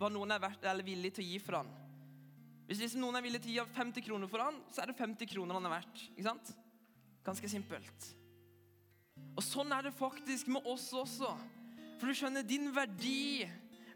hva 0.00 0.08
noen 0.12 0.32
er 0.32 0.40
verdt, 0.40 0.64
eller 0.64 0.86
villig 0.86 1.12
til 1.16 1.24
å 1.24 1.28
gi 1.28 1.38
for 1.42 1.58
den. 1.58 1.72
Hvis 2.68 2.80
liksom 2.80 3.02
noen 3.02 3.18
er 3.18 3.24
villig 3.24 3.42
til 3.42 3.52
å 3.52 3.64
gi 3.66 3.76
50 3.76 4.04
kroner 4.06 4.30
for 4.30 4.44
den, 4.44 4.60
så 4.72 4.82
er 4.82 4.92
det 4.92 5.00
50 5.00 5.28
kroner 5.32 5.58
han 5.58 5.66
er 5.68 5.74
verdt. 5.74 6.04
Ikke 6.14 6.28
sant? 6.28 6.52
Ganske 7.26 7.50
simpelt. 7.50 8.06
Og 9.34 9.42
sånn 9.44 9.72
er 9.74 9.88
det 9.88 9.96
faktisk 9.96 10.48
med 10.54 10.64
oss 10.68 10.86
også. 10.96 11.34
For 12.00 12.08
du 12.08 12.16
skjønner, 12.16 12.46
din 12.46 12.70
verdi 12.72 13.44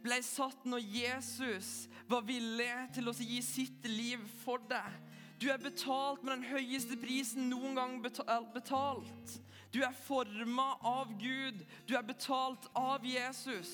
ble 0.05 0.19
satt 0.27 0.67
når 0.69 0.85
Jesus 0.85 1.87
var 2.11 2.27
villig 2.27 2.73
til 2.97 3.09
å 3.09 3.15
gi 3.17 3.41
sitt 3.45 3.87
liv 3.89 4.21
for 4.43 4.61
deg. 4.69 4.99
Du 5.41 5.49
er 5.51 5.59
betalt 5.59 6.23
med 6.23 6.37
den 6.37 6.47
høyeste 6.49 6.97
prisen 7.01 7.49
noen 7.51 7.75
gang 7.77 7.97
betalt. 8.03 9.39
Du 9.75 9.81
er 9.83 9.95
forma 10.05 10.75
av 10.87 11.11
Gud. 11.19 11.65
Du 11.89 11.97
er 11.99 12.07
betalt 12.07 12.69
av 12.79 13.05
Jesus. 13.07 13.73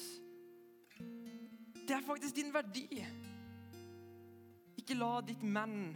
Det 1.84 1.96
er 1.96 2.06
faktisk 2.06 2.36
din 2.36 2.54
verdi. 2.54 3.02
Ikke 4.80 4.96
la 4.96 5.20
ditt 5.20 5.42
menn 5.44 5.92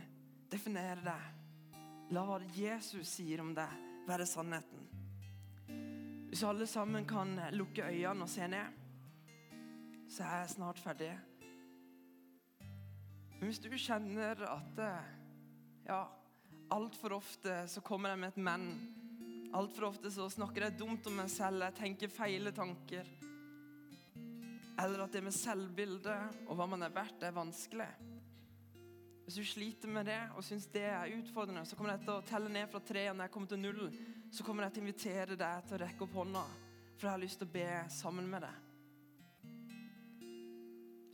definere 0.52 1.00
deg. 1.06 1.30
La 2.12 2.24
hva 2.28 2.40
Jesus 2.52 3.08
sier 3.16 3.40
om 3.40 3.54
deg, 3.56 3.80
være 4.06 4.26
sannheten. 4.28 4.84
Hvis 6.28 6.44
alle 6.44 6.66
sammen 6.66 7.06
kan 7.08 7.38
lukke 7.54 7.86
øynene 7.86 8.26
og 8.26 8.28
se 8.28 8.46
ned, 8.50 8.80
så 10.10 10.26
er 10.26 10.42
jeg 10.42 10.50
snart 10.58 10.82
ferdig. 10.82 11.12
Men 13.38 13.48
hvis 13.48 13.62
du 13.62 13.70
kjenner 13.72 14.44
at 14.50 14.82
ja, 15.86 16.00
altfor 16.68 17.18
ofte 17.18 17.64
så 17.68 17.82
kommer 17.84 18.14
jeg 18.14 18.22
med 18.22 18.32
et 18.32 18.42
men. 18.48 18.68
Altfor 19.54 19.90
ofte 19.90 20.10
så 20.10 20.26
snakker 20.32 20.66
jeg 20.66 20.78
dumt 20.80 21.06
om 21.06 21.20
meg 21.20 21.30
selv. 21.30 21.62
Jeg 21.68 21.78
tenker 21.78 22.12
feile 22.12 22.52
tanker. 22.56 23.10
Eller 24.82 25.04
at 25.04 25.12
det 25.14 25.22
med 25.22 25.34
selvbildet 25.36 26.48
og 26.48 26.58
hva 26.58 26.66
man 26.66 26.82
er 26.82 26.94
verdt, 26.94 27.22
er 27.22 27.36
vanskelig. 27.36 27.86
Hvis 29.24 29.38
du 29.38 29.44
sliter 29.46 29.88
med 29.88 30.08
det 30.10 30.18
og 30.36 30.44
syns 30.44 30.66
det 30.72 30.82
er 30.84 31.14
utfordrende, 31.14 31.62
så 31.64 31.76
kommer 31.78 31.94
jeg 31.94 32.02
til 32.04 32.12
å 32.16 32.24
telle 32.28 32.50
ned 32.52 32.68
fra 32.72 32.82
tre. 32.84 33.06
Når 33.12 33.28
jeg 33.28 33.34
kommer 33.36 33.52
til 33.52 33.62
null, 33.62 33.86
så 34.34 34.44
kommer 34.44 34.66
jeg 34.66 34.74
til 34.74 34.82
å 34.82 34.86
invitere 34.88 35.38
deg 35.40 35.68
til 35.68 35.78
å 35.78 35.82
rekke 35.84 36.04
opp 36.04 36.18
hånda. 36.18 36.44
For 36.98 37.06
jeg 37.06 37.12
har 37.14 37.22
lyst 37.22 37.40
til 37.40 37.48
å 37.48 37.54
be 37.54 37.70
sammen 37.94 38.28
med 38.30 38.44
deg. 38.44 38.60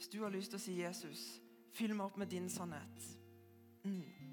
Hvis 0.00 0.09
du 0.09 0.22
har 0.24 0.33
lyst 0.33 0.54
til 0.54 0.59
å 0.59 0.64
si 0.64 0.80
Jesus, 0.80 1.28
fyll 1.76 1.92
meg 1.92 2.09
opp 2.09 2.18
med 2.18 2.33
din 2.33 2.48
sannhet. 2.50 3.06
Mm. 3.85 4.29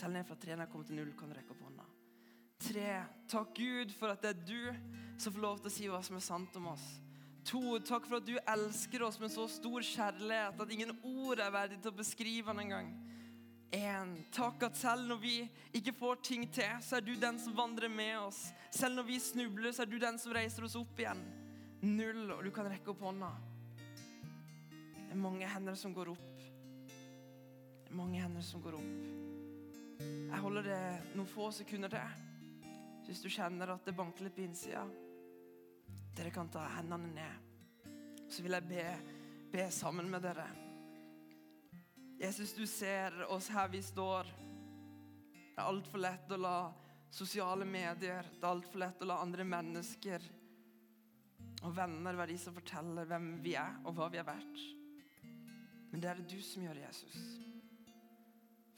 Tell 0.00 0.12
ned 0.16 0.24
fra 0.24 0.36
tre 0.40 0.54
når 0.54 0.64
jeg 0.64 0.72
kommer 0.72 0.88
til 0.88 0.96
null. 0.96 1.12
kan 1.12 1.28
du 1.28 1.36
rekke 1.36 1.52
opp 1.52 1.64
hånda. 1.66 1.84
Tre. 2.64 2.88
Takk 3.28 3.52
Gud 3.56 3.92
for 3.92 4.14
at 4.14 4.22
det 4.24 4.30
er 4.32 4.42
du 4.48 5.20
som 5.20 5.34
får 5.34 5.42
lov 5.44 5.60
til 5.60 5.68
å 5.68 5.74
si 5.74 5.88
hva 5.92 6.00
som 6.04 6.16
er 6.16 6.24
sant 6.24 6.56
om 6.56 6.70
oss. 6.72 6.86
To. 7.50 7.76
Takk 7.84 8.08
for 8.08 8.20
at 8.20 8.28
du 8.28 8.38
elsker 8.38 9.04
oss 9.04 9.20
med 9.20 9.32
så 9.32 9.44
stor 9.52 9.84
kjærlighet 9.84 10.64
at 10.64 10.72
ingen 10.72 10.94
ord 11.04 11.40
er 11.44 11.52
verdig 11.52 11.80
til 11.82 11.92
å 11.92 11.98
beskrive 12.00 12.48
den 12.52 12.64
engang. 12.64 12.90
En. 13.76 14.16
Takk 14.32 14.64
at 14.70 14.80
selv 14.80 15.04
når 15.10 15.20
vi 15.20 15.36
ikke 15.76 15.94
får 16.00 16.24
ting 16.26 16.48
til, 16.48 16.80
så 16.80 16.96
er 16.98 17.04
du 17.04 17.12
den 17.20 17.38
som 17.38 17.56
vandrer 17.56 17.92
med 17.92 18.16
oss. 18.22 18.40
Selv 18.72 18.96
når 18.96 19.08
vi 19.12 19.20
snubler, 19.20 19.76
så 19.76 19.84
er 19.84 19.92
du 19.92 19.98
den 20.00 20.18
som 20.18 20.32
reiser 20.34 20.64
oss 20.64 20.80
opp 20.80 21.00
igjen. 21.00 21.20
Null, 21.84 22.24
og 22.32 22.44
du 22.44 22.50
kan 22.56 22.68
rekke 22.72 22.92
opp 22.92 23.04
hånda. 23.04 23.30
Det 24.96 25.12
er 25.12 25.24
mange 25.28 25.48
hender 25.48 25.76
som 25.76 25.92
går 25.92 26.12
opp. 26.16 26.44
Det 26.88 27.92
er 27.92 27.98
mange 28.00 28.20
hender 28.20 28.44
som 28.46 28.64
går 28.64 28.80
opp. 28.80 29.28
Jeg 30.00 30.40
holder 30.40 30.66
det 30.66 30.80
noen 31.14 31.28
få 31.28 31.50
sekunder 31.54 31.92
til. 31.92 32.26
Hvis 33.06 33.22
du 33.24 33.28
kjenner 33.32 33.74
at 33.74 33.86
det 33.86 33.96
banker 33.98 34.26
litt 34.26 34.36
på 34.36 34.44
innsida. 34.44 34.84
Dere 36.16 36.32
kan 36.34 36.50
ta 36.52 36.64
hendene 36.76 37.10
ned. 37.14 37.86
Så 38.30 38.44
vil 38.44 38.54
jeg 38.54 38.68
be, 38.70 38.84
be 39.52 39.66
sammen 39.74 40.10
med 40.10 40.22
dere. 40.24 40.46
Jesus, 42.20 42.52
du 42.54 42.66
ser 42.68 43.16
oss 43.32 43.48
her 43.50 43.70
vi 43.72 43.80
står. 43.82 44.28
Det 45.32 45.56
er 45.58 45.66
altfor 45.66 46.04
lett 46.04 46.32
å 46.32 46.38
la 46.40 46.56
sosiale 47.10 47.66
medier, 47.66 48.26
det 48.36 48.44
er 48.44 48.52
altfor 48.52 48.84
lett 48.84 49.02
å 49.02 49.08
la 49.08 49.16
andre 49.24 49.44
mennesker 49.44 50.28
og 51.66 51.74
venner 51.76 52.16
være 52.16 52.32
de 52.32 52.38
som 52.40 52.54
forteller 52.56 53.08
hvem 53.08 53.32
vi 53.44 53.56
er, 53.58 53.80
og 53.84 53.96
hva 53.96 54.08
vi 54.12 54.20
er 54.20 54.28
verdt. 54.28 54.62
Men 55.90 56.00
det 56.00 56.08
er 56.08 56.20
det 56.20 56.30
du 56.30 56.38
som 56.44 56.64
gjør, 56.64 56.84
Jesus. 56.86 57.49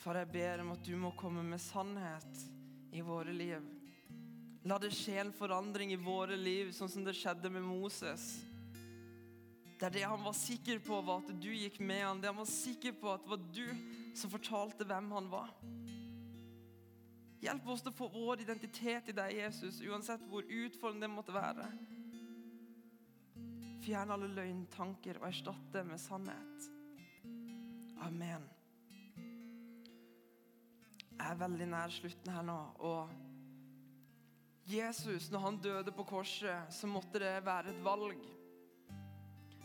Far, 0.03 0.19
jeg 0.19 0.33
ber 0.35 0.65
om 0.65 0.73
at 0.75 0.83
du 0.83 0.97
må 0.99 1.13
komme 1.15 1.45
med 1.47 1.61
sannhet 1.63 2.41
i 2.91 3.03
våre 3.07 3.31
liv. 3.31 3.63
La 4.67 4.75
det 4.83 4.89
skje 4.95 5.21
en 5.21 5.31
forandring 5.35 5.93
i 5.95 5.99
våre 6.01 6.35
liv, 6.35 6.73
sånn 6.75 6.91
som 6.91 7.05
det 7.07 7.15
skjedde 7.15 7.51
med 7.55 7.63
Moses. 7.63 8.25
Det 9.79 9.87
er 9.87 9.95
det 9.95 10.03
han 10.11 10.25
var 10.25 10.35
sikker 10.35 10.81
på, 10.83 10.99
var 11.07 11.23
at 11.23 11.31
du 11.39 11.49
gikk 11.55 11.79
med 11.87 12.03
han. 12.03 12.23
Det 12.23 12.33
han 12.33 12.41
var 12.41 12.51
sikker 12.51 12.97
på, 12.99 13.13
at 13.13 13.23
det 13.23 13.31
var 13.31 13.45
du 13.55 14.17
som 14.19 14.33
fortalte 14.33 14.87
hvem 14.91 15.11
han 15.15 15.29
var. 15.31 15.53
Hjelp 17.43 17.69
oss 17.71 17.85
til 17.87 17.91
å 17.91 17.99
få 17.99 18.09
vår 18.11 18.43
identitet 18.43 19.11
i 19.11 19.15
deg, 19.19 19.37
Jesus, 19.39 19.79
uansett 19.87 20.25
hvor 20.31 20.47
utfordrende 20.47 21.07
det 21.07 21.13
måtte 21.15 21.35
være. 21.35 21.69
Fjern 23.87 24.15
alle 24.15 24.31
løgntanker 24.35 25.23
og 25.23 25.29
erstatt 25.31 25.71
det 25.75 25.87
med 25.87 26.03
sannhet. 26.03 26.69
Amen. 28.03 28.51
Er 31.33 31.39
veldig 31.41 31.65
nær 31.65 31.89
slutten 31.89 32.29
her 32.29 32.43
nå. 32.45 32.55
og 32.85 33.09
Jesus, 34.69 35.31
når 35.31 35.39
han 35.39 35.57
døde 35.65 35.93
på 35.93 36.05
korset, 36.05 36.67
så 36.71 36.87
måtte 36.87 37.23
det 37.23 37.31
være 37.47 37.71
et 37.73 37.79
valg. 37.85 38.19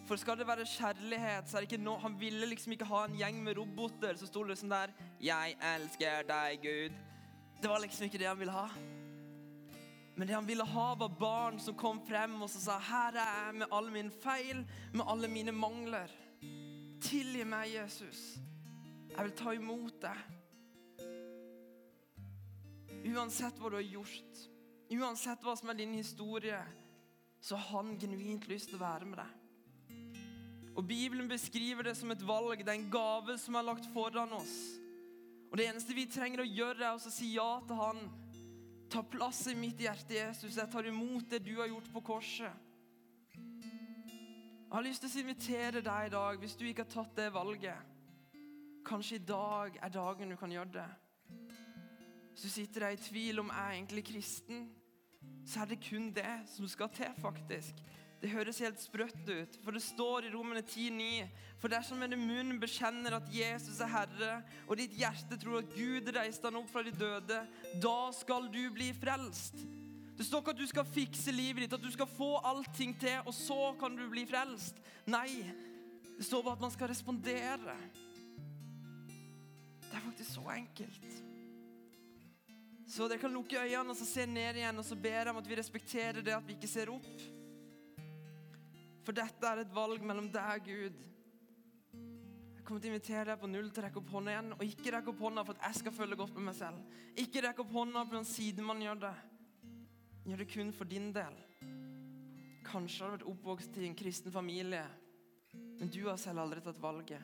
For 0.08 0.16
skal 0.16 0.38
det 0.40 0.48
være 0.48 0.66
kjærlighet, 0.66 1.50
så 1.50 1.58
er 1.58 1.66
det 1.66 1.72
ikke 1.72 1.84
no 1.84 1.98
Han 2.00 2.16
ville 2.20 2.48
liksom 2.48 2.72
ikke 2.72 2.88
ha 2.88 3.02
en 3.06 3.18
gjeng 3.20 3.42
med 3.44 3.58
roboter 3.58 4.16
som 4.16 4.28
sto 4.28 4.44
liksom 4.44 4.70
der 4.70 4.94
'Jeg 5.20 5.58
elsker 5.76 6.24
deg, 6.28 6.60
Gud'. 6.64 6.96
Det 7.62 7.70
var 7.70 7.80
liksom 7.80 8.06
ikke 8.06 8.18
det 8.18 8.28
han 8.28 8.40
ville 8.40 8.54
ha. 8.54 8.68
Men 10.16 10.28
det 10.28 10.36
han 10.36 10.48
ville 10.48 10.66
ha, 10.66 10.96
var 10.96 11.20
barn 11.20 11.60
som 11.60 11.76
kom 11.76 12.00
frem 12.08 12.42
og 12.42 12.50
sa 12.50 12.80
'Her 12.80 13.12
er 13.12 13.46
jeg 13.46 13.56
med 13.56 13.68
alle 13.72 13.92
mine 13.92 14.12
feil, 14.12 14.66
med 14.94 15.06
alle 15.08 15.28
mine 15.28 15.52
mangler'. 15.52 16.16
Tilgi 17.02 17.44
meg, 17.44 17.76
Jesus. 17.76 18.40
Jeg 19.18 19.24
vil 19.26 19.32
ta 19.32 19.52
imot 19.52 20.02
deg. 20.02 20.37
Uansett 23.08 23.60
hva 23.60 23.72
du 23.72 23.78
har 23.78 23.86
gjort, 23.88 24.40
uansett 24.92 25.44
hva 25.46 25.56
som 25.56 25.72
er 25.72 25.80
din 25.80 25.94
historie, 25.96 26.60
så 27.40 27.56
har 27.56 27.84
han 27.84 27.96
genuint 28.00 28.48
lyst 28.50 28.72
til 28.72 28.80
å 28.80 28.84
være 28.84 29.08
med 29.08 29.22
deg. 29.22 29.36
Og 30.78 30.86
Bibelen 30.86 31.30
beskriver 31.30 31.88
det 31.88 31.96
som 31.98 32.12
et 32.14 32.22
valg. 32.22 32.62
Det 32.62 32.70
er 32.70 32.78
en 32.78 32.92
gave 32.94 33.38
som 33.42 33.56
er 33.58 33.66
lagt 33.66 33.88
foran 33.96 34.36
oss. 34.38 34.58
Og 35.50 35.58
Det 35.58 35.66
eneste 35.66 35.96
vi 35.96 36.06
trenger 36.12 36.44
å 36.44 36.50
gjøre, 36.50 36.84
er 36.84 36.94
å 37.00 37.12
si 37.12 37.32
ja 37.34 37.50
til 37.66 37.80
Han. 37.80 38.02
Ta 38.92 39.02
plass 39.02 39.48
i 39.52 39.56
mitt 39.58 39.80
hjerte, 39.82 40.14
Jesus. 40.14 40.56
Jeg 40.56 40.70
tar 40.72 40.86
imot 40.88 41.30
det 41.32 41.42
du 41.44 41.56
har 41.58 41.72
gjort 41.72 41.90
på 41.94 42.04
korset. 42.12 42.64
Jeg 43.34 44.76
har 44.76 44.84
lyst 44.84 45.02
til 45.02 45.10
å 45.10 45.24
invitere 45.24 45.82
deg 45.82 46.08
i 46.08 46.14
dag, 46.14 46.40
hvis 46.40 46.56
du 46.60 46.66
ikke 46.68 46.84
har 46.86 46.94
tatt 46.94 47.16
det 47.16 47.34
valget. 47.34 47.96
Kanskje 48.88 49.18
i 49.18 49.26
dag 49.26 49.80
er 49.82 49.92
dagen 49.92 50.30
du 50.30 50.38
kan 50.40 50.52
gjøre 50.52 50.74
det. 50.76 50.88
Du 52.38 52.50
sitter 52.50 52.86
der 52.86 52.94
i 52.94 53.02
tvil 53.02 53.40
om 53.42 53.50
jeg 53.50 53.66
er 53.66 53.78
egentlig 53.80 54.04
kristen, 54.06 54.68
så 55.48 55.64
er 55.64 55.72
det 55.72 55.80
kun 55.90 56.12
det 56.14 56.34
som 56.52 56.68
skal 56.70 56.90
til, 56.94 57.10
faktisk. 57.22 57.80
Det 58.22 58.30
høres 58.30 58.60
helt 58.62 58.82
sprøtt 58.82 59.30
ut, 59.30 59.58
for 59.64 59.74
det 59.74 59.82
står 59.86 60.26
i 60.26 60.32
Romene 60.34 60.62
10,9.: 60.62 61.28
For 61.62 61.70
dersom 61.70 61.98
med 62.02 62.16
munnen 62.18 62.60
bekjenner 62.60 63.18
at 63.18 63.30
Jesus 63.34 63.80
er 63.82 63.92
Herre, 63.94 64.32
og 64.68 64.78
ditt 64.78 64.94
hjerte 64.98 65.38
tror 65.38 65.60
at 65.60 65.74
Gud 65.74 66.10
reiste 66.14 66.50
han 66.50 66.58
opp 66.58 66.70
fra 66.70 66.82
de 66.86 66.94
døde, 66.94 67.42
da 67.82 67.98
skal 68.14 68.50
du 68.54 68.64
bli 68.74 68.90
frelst. 68.98 69.62
Det 70.18 70.26
står 70.26 70.42
ikke 70.42 70.56
at 70.56 70.62
du 70.62 70.68
skal 70.70 70.90
fikse 70.90 71.32
livet 71.32 71.64
ditt, 71.64 71.74
at 71.74 71.84
du 71.84 71.92
skal 71.94 72.10
få 72.10 72.36
allting 72.46 72.96
til, 73.00 73.22
og 73.26 73.34
så 73.38 73.76
kan 73.80 73.98
du 73.98 74.08
bli 74.10 74.26
frelst. 74.30 74.82
Nei, 75.06 75.30
det 76.18 76.26
står 76.26 76.42
bare 76.42 76.58
at 76.58 76.66
man 76.66 76.74
skal 76.74 76.90
respondere. 76.90 77.78
Det 79.88 79.94
er 79.94 80.06
faktisk 80.06 80.34
så 80.40 80.50
enkelt. 80.58 81.24
Så 82.88 83.10
dere 83.10 83.20
kan 83.20 83.34
lukke 83.36 83.60
øynene 83.60 83.92
og 83.92 83.98
så 84.00 84.06
se 84.08 84.24
ned 84.26 84.62
igjen, 84.62 84.80
og 84.80 84.86
så 84.88 84.96
ber 84.96 85.28
dem 85.28 85.40
at 85.42 85.50
vi 85.50 85.58
respekterer 85.60 86.24
det 86.24 86.36
at 86.36 86.46
vi 86.48 86.56
ikke 86.56 86.70
ser 86.72 86.92
opp. 86.94 87.10
For 89.04 89.16
dette 89.16 89.50
er 89.50 89.62
et 89.64 89.74
valg 89.76 90.04
mellom 90.04 90.30
deg 90.32 90.62
og 90.62 90.68
Gud. 90.68 91.04
Jeg 92.56 92.64
kommer 92.68 92.84
til 92.84 92.90
å 92.90 92.94
invitere 92.94 93.26
deg 93.30 93.42
på 93.42 93.50
null 93.52 93.68
til 93.72 93.84
å 93.84 93.86
rekke 93.86 94.00
opp 94.02 94.14
hånda 94.16 94.34
igjen. 94.34 94.54
Og 94.56 94.64
ikke 94.68 94.94
rekke 94.96 95.12
opp 95.14 95.22
hånda 95.24 95.44
for 95.48 95.56
at 95.56 95.68
jeg 95.70 95.82
skal 95.82 95.96
føle 95.96 96.20
godt 96.20 96.34
med 96.36 96.50
meg 96.50 96.58
selv. 96.58 96.96
Ikke 97.20 97.44
rekke 97.44 97.64
opp 97.64 97.76
hånda 97.76 98.04
på 98.08 98.18
den 98.18 98.28
siden 98.28 98.68
man 98.68 98.84
gjør 98.84 99.04
det. 99.04 99.14
Gjør 100.28 100.44
det 100.44 100.50
kun 100.52 100.74
for 100.76 100.92
din 100.92 101.12
del. 101.16 101.38
Kanskje 102.68 103.04
har 103.04 103.12
du 103.12 103.18
vært 103.18 103.30
oppvokst 103.32 103.80
i 103.80 103.88
en 103.88 103.96
kristen 103.96 104.34
familie, 104.36 104.84
men 105.80 105.92
du 105.92 106.02
har 106.10 106.20
selv 106.20 106.44
aldri 106.44 106.64
tatt 106.64 106.80
valget. 106.84 107.24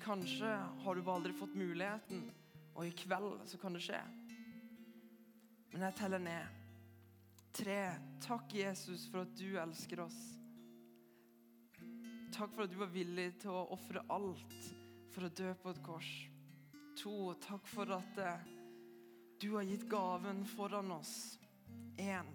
Kanskje 0.00 0.52
har 0.84 0.94
du 0.94 1.02
bare 1.02 1.18
aldri 1.18 1.34
fått 1.34 1.58
muligheten, 1.58 2.28
og 2.74 2.86
i 2.86 2.94
kveld 2.96 3.42
så 3.48 3.58
kan 3.60 3.76
det 3.76 3.84
skje. 3.84 4.00
Men 5.70 5.86
jeg 5.86 5.98
teller 6.00 6.22
ned. 6.22 6.58
Tre, 7.54 7.80
takk 8.22 8.54
Jesus 8.54 9.08
for 9.10 9.24
at 9.24 9.32
du 9.38 9.58
elsker 9.58 10.04
oss. 10.04 10.18
Takk 12.30 12.52
for 12.54 12.64
at 12.64 12.72
du 12.72 12.78
var 12.78 12.92
villig 12.92 13.32
til 13.42 13.54
å 13.54 13.66
ofre 13.74 14.04
alt 14.12 14.54
for 15.10 15.26
å 15.26 15.32
dø 15.34 15.50
på 15.58 15.72
et 15.72 15.80
kors. 15.82 16.10
To, 17.00 17.32
takk 17.42 17.66
for 17.70 17.90
at 17.96 18.20
eh, 18.22 18.44
du 19.42 19.54
har 19.56 19.66
gitt 19.66 19.86
gaven 19.90 20.44
foran 20.54 20.92
oss. 20.94 21.14
En, 21.98 22.28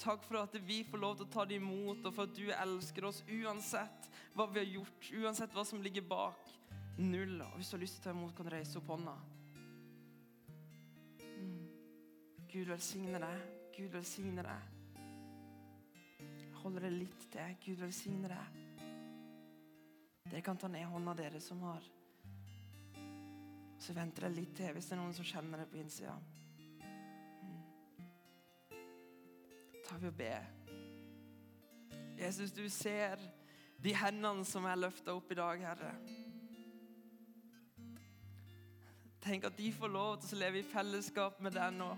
takk 0.00 0.22
for 0.26 0.42
at 0.44 0.54
vi 0.66 0.82
får 0.86 1.02
lov 1.02 1.18
til 1.18 1.26
å 1.26 1.34
ta 1.34 1.46
det 1.48 1.58
imot, 1.58 2.04
og 2.04 2.14
for 2.14 2.28
at 2.28 2.36
du 2.36 2.52
elsker 2.54 3.08
oss 3.10 3.22
uansett 3.26 4.08
hva 4.36 4.46
vi 4.52 4.62
har 4.62 4.70
gjort, 4.78 5.10
uansett 5.24 5.54
hva 5.56 5.66
som 5.66 5.82
ligger 5.82 6.06
bak. 6.06 6.54
Null. 7.00 7.40
Og 7.42 7.58
hvis 7.58 7.70
du 7.72 7.78
har 7.78 7.84
lyst 7.84 7.98
til 7.98 8.04
å 8.04 8.10
ta 8.10 8.16
imot, 8.16 8.34
kan 8.36 8.46
du 8.46 8.54
reise 8.54 8.78
opp 8.78 8.90
hånda. 8.92 9.16
Gud 12.50 12.66
velsigne 12.66 13.18
deg. 13.22 13.42
Gud 13.76 13.92
velsigne 13.94 14.42
deg. 14.42 14.62
Holder 16.64 16.88
det 16.88 16.90
litt 16.96 17.22
til. 17.30 17.56
Gud 17.62 17.78
velsigne 17.84 18.30
deg. 18.32 18.58
Dere 20.30 20.42
kan 20.46 20.58
ta 20.58 20.68
ned 20.70 20.86
hånda 20.90 21.14
dere 21.18 21.40
som 21.42 21.62
har. 21.68 21.86
Så 23.80 23.94
venter 23.96 24.26
jeg 24.26 24.36
litt 24.36 24.54
til 24.58 24.74
hvis 24.74 24.90
det 24.90 24.96
er 24.96 25.00
noen 25.00 25.14
som 25.16 25.26
kjenner 25.26 25.62
det 25.62 25.70
på 25.70 25.78
innsida. 25.80 26.16
Mm. 27.46 27.62
tar 29.86 29.98
vi 30.02 30.10
og 30.10 30.18
ber. 30.18 30.50
Jesus, 32.20 32.52
du 32.52 32.68
ser 32.68 33.22
de 33.80 33.94
hendene 33.96 34.44
som 34.44 34.66
er 34.68 34.76
løfta 34.76 35.14
opp 35.16 35.30
i 35.32 35.38
dag, 35.38 35.62
Herre. 35.70 35.94
Tenk 39.20 39.44
at 39.46 39.56
de 39.56 39.72
får 39.72 39.92
lov 39.92 40.18
til 40.20 40.36
å 40.36 40.40
leve 40.44 40.60
i 40.60 40.66
fellesskap 40.66 41.40
med 41.44 41.56
deg 41.56 41.74
nå. 41.78 41.94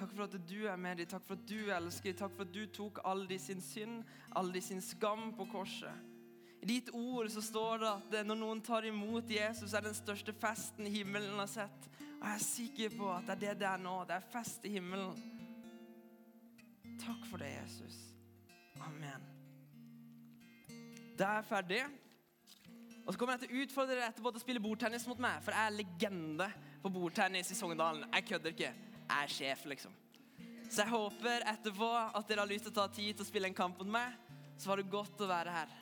Takk 0.00 0.14
for 0.16 0.24
at 0.24 0.36
du 0.48 0.62
er 0.64 0.78
med 0.80 0.96
dem. 0.96 1.08
Takk 1.10 1.26
for 1.26 1.36
at 1.36 1.48
du 1.48 1.68
elsker 1.76 2.08
dem. 2.08 2.16
Takk 2.22 2.32
for 2.38 2.46
at 2.46 2.54
du 2.54 2.62
tok 2.72 3.02
all 3.04 3.26
de 3.28 3.36
sin 3.38 3.60
synd, 3.60 4.00
all 4.32 4.48
de 4.54 4.62
sin 4.64 4.80
skam 4.80 5.34
på 5.36 5.44
korset. 5.52 6.06
I 6.60 6.68
ditt 6.68 6.88
ord 6.96 7.28
så 7.32 7.42
står 7.44 7.82
det 7.82 7.90
at 7.90 8.16
når 8.28 8.38
noen 8.40 8.62
tar 8.64 8.88
imot 8.88 9.28
Jesus, 9.32 9.74
er 9.74 9.84
det 9.84 9.92
den 9.92 9.98
største 9.98 10.32
festen 10.36 10.88
himmelen 10.88 11.36
har 11.40 11.48
sett. 11.52 11.88
Og 12.20 12.26
jeg 12.28 12.32
er 12.32 12.46
sikker 12.46 12.96
på 12.96 13.12
at 13.12 13.28
det 13.28 13.36
er 13.36 13.44
det 13.44 13.54
det 13.60 13.68
er 13.68 13.84
nå. 13.84 13.94
Det 14.08 14.16
er 14.16 14.26
fest 14.32 14.64
i 14.68 14.74
himmelen. 14.78 15.14
Takk 17.00 17.24
for 17.28 17.40
det, 17.40 17.52
Jesus. 17.60 18.00
Amen. 18.80 19.24
Det 21.16 21.28
er 21.28 21.48
ferdig. 21.48 21.84
Og 23.04 23.12
så 23.12 23.18
kommer 23.20 23.36
jeg 23.36 23.44
til 23.44 23.52
å 23.52 23.64
utfordre 23.64 23.96
dere 23.96 24.12
etterpå 24.12 24.32
til 24.32 24.40
å 24.40 24.44
spille 24.48 24.62
bordtennis 24.64 25.08
mot 25.08 25.20
meg, 25.20 25.40
for 25.44 25.56
jeg 25.56 25.68
er 25.68 25.80
legende 25.80 26.48
på 26.80 26.92
bordtennis 26.92 27.52
i 27.52 27.56
Sogndalen. 27.58 28.06
Jeg 28.14 28.28
kødder 28.28 28.56
ikke 28.56 28.76
er 29.16 29.32
sjef, 29.32 29.66
liksom. 29.70 29.94
Så 30.70 30.84
jeg 30.84 30.92
håper 30.92 31.46
etterpå 31.50 31.88
at 31.90 32.28
dere 32.28 32.44
har 32.44 32.50
lyst 32.50 32.68
til 32.68 32.74
å 32.74 32.78
ta 32.78 32.86
tid 32.94 33.16
til 33.16 33.26
å 33.26 33.28
spille 33.28 33.50
en 33.50 33.56
kamp 33.56 33.80
mot 33.82 33.90
meg. 33.90 34.14
Så 34.54 34.70
var 34.70 34.78
det 34.78 34.92
godt 34.92 35.22
å 35.24 35.30
være 35.30 35.54
her. 35.54 35.72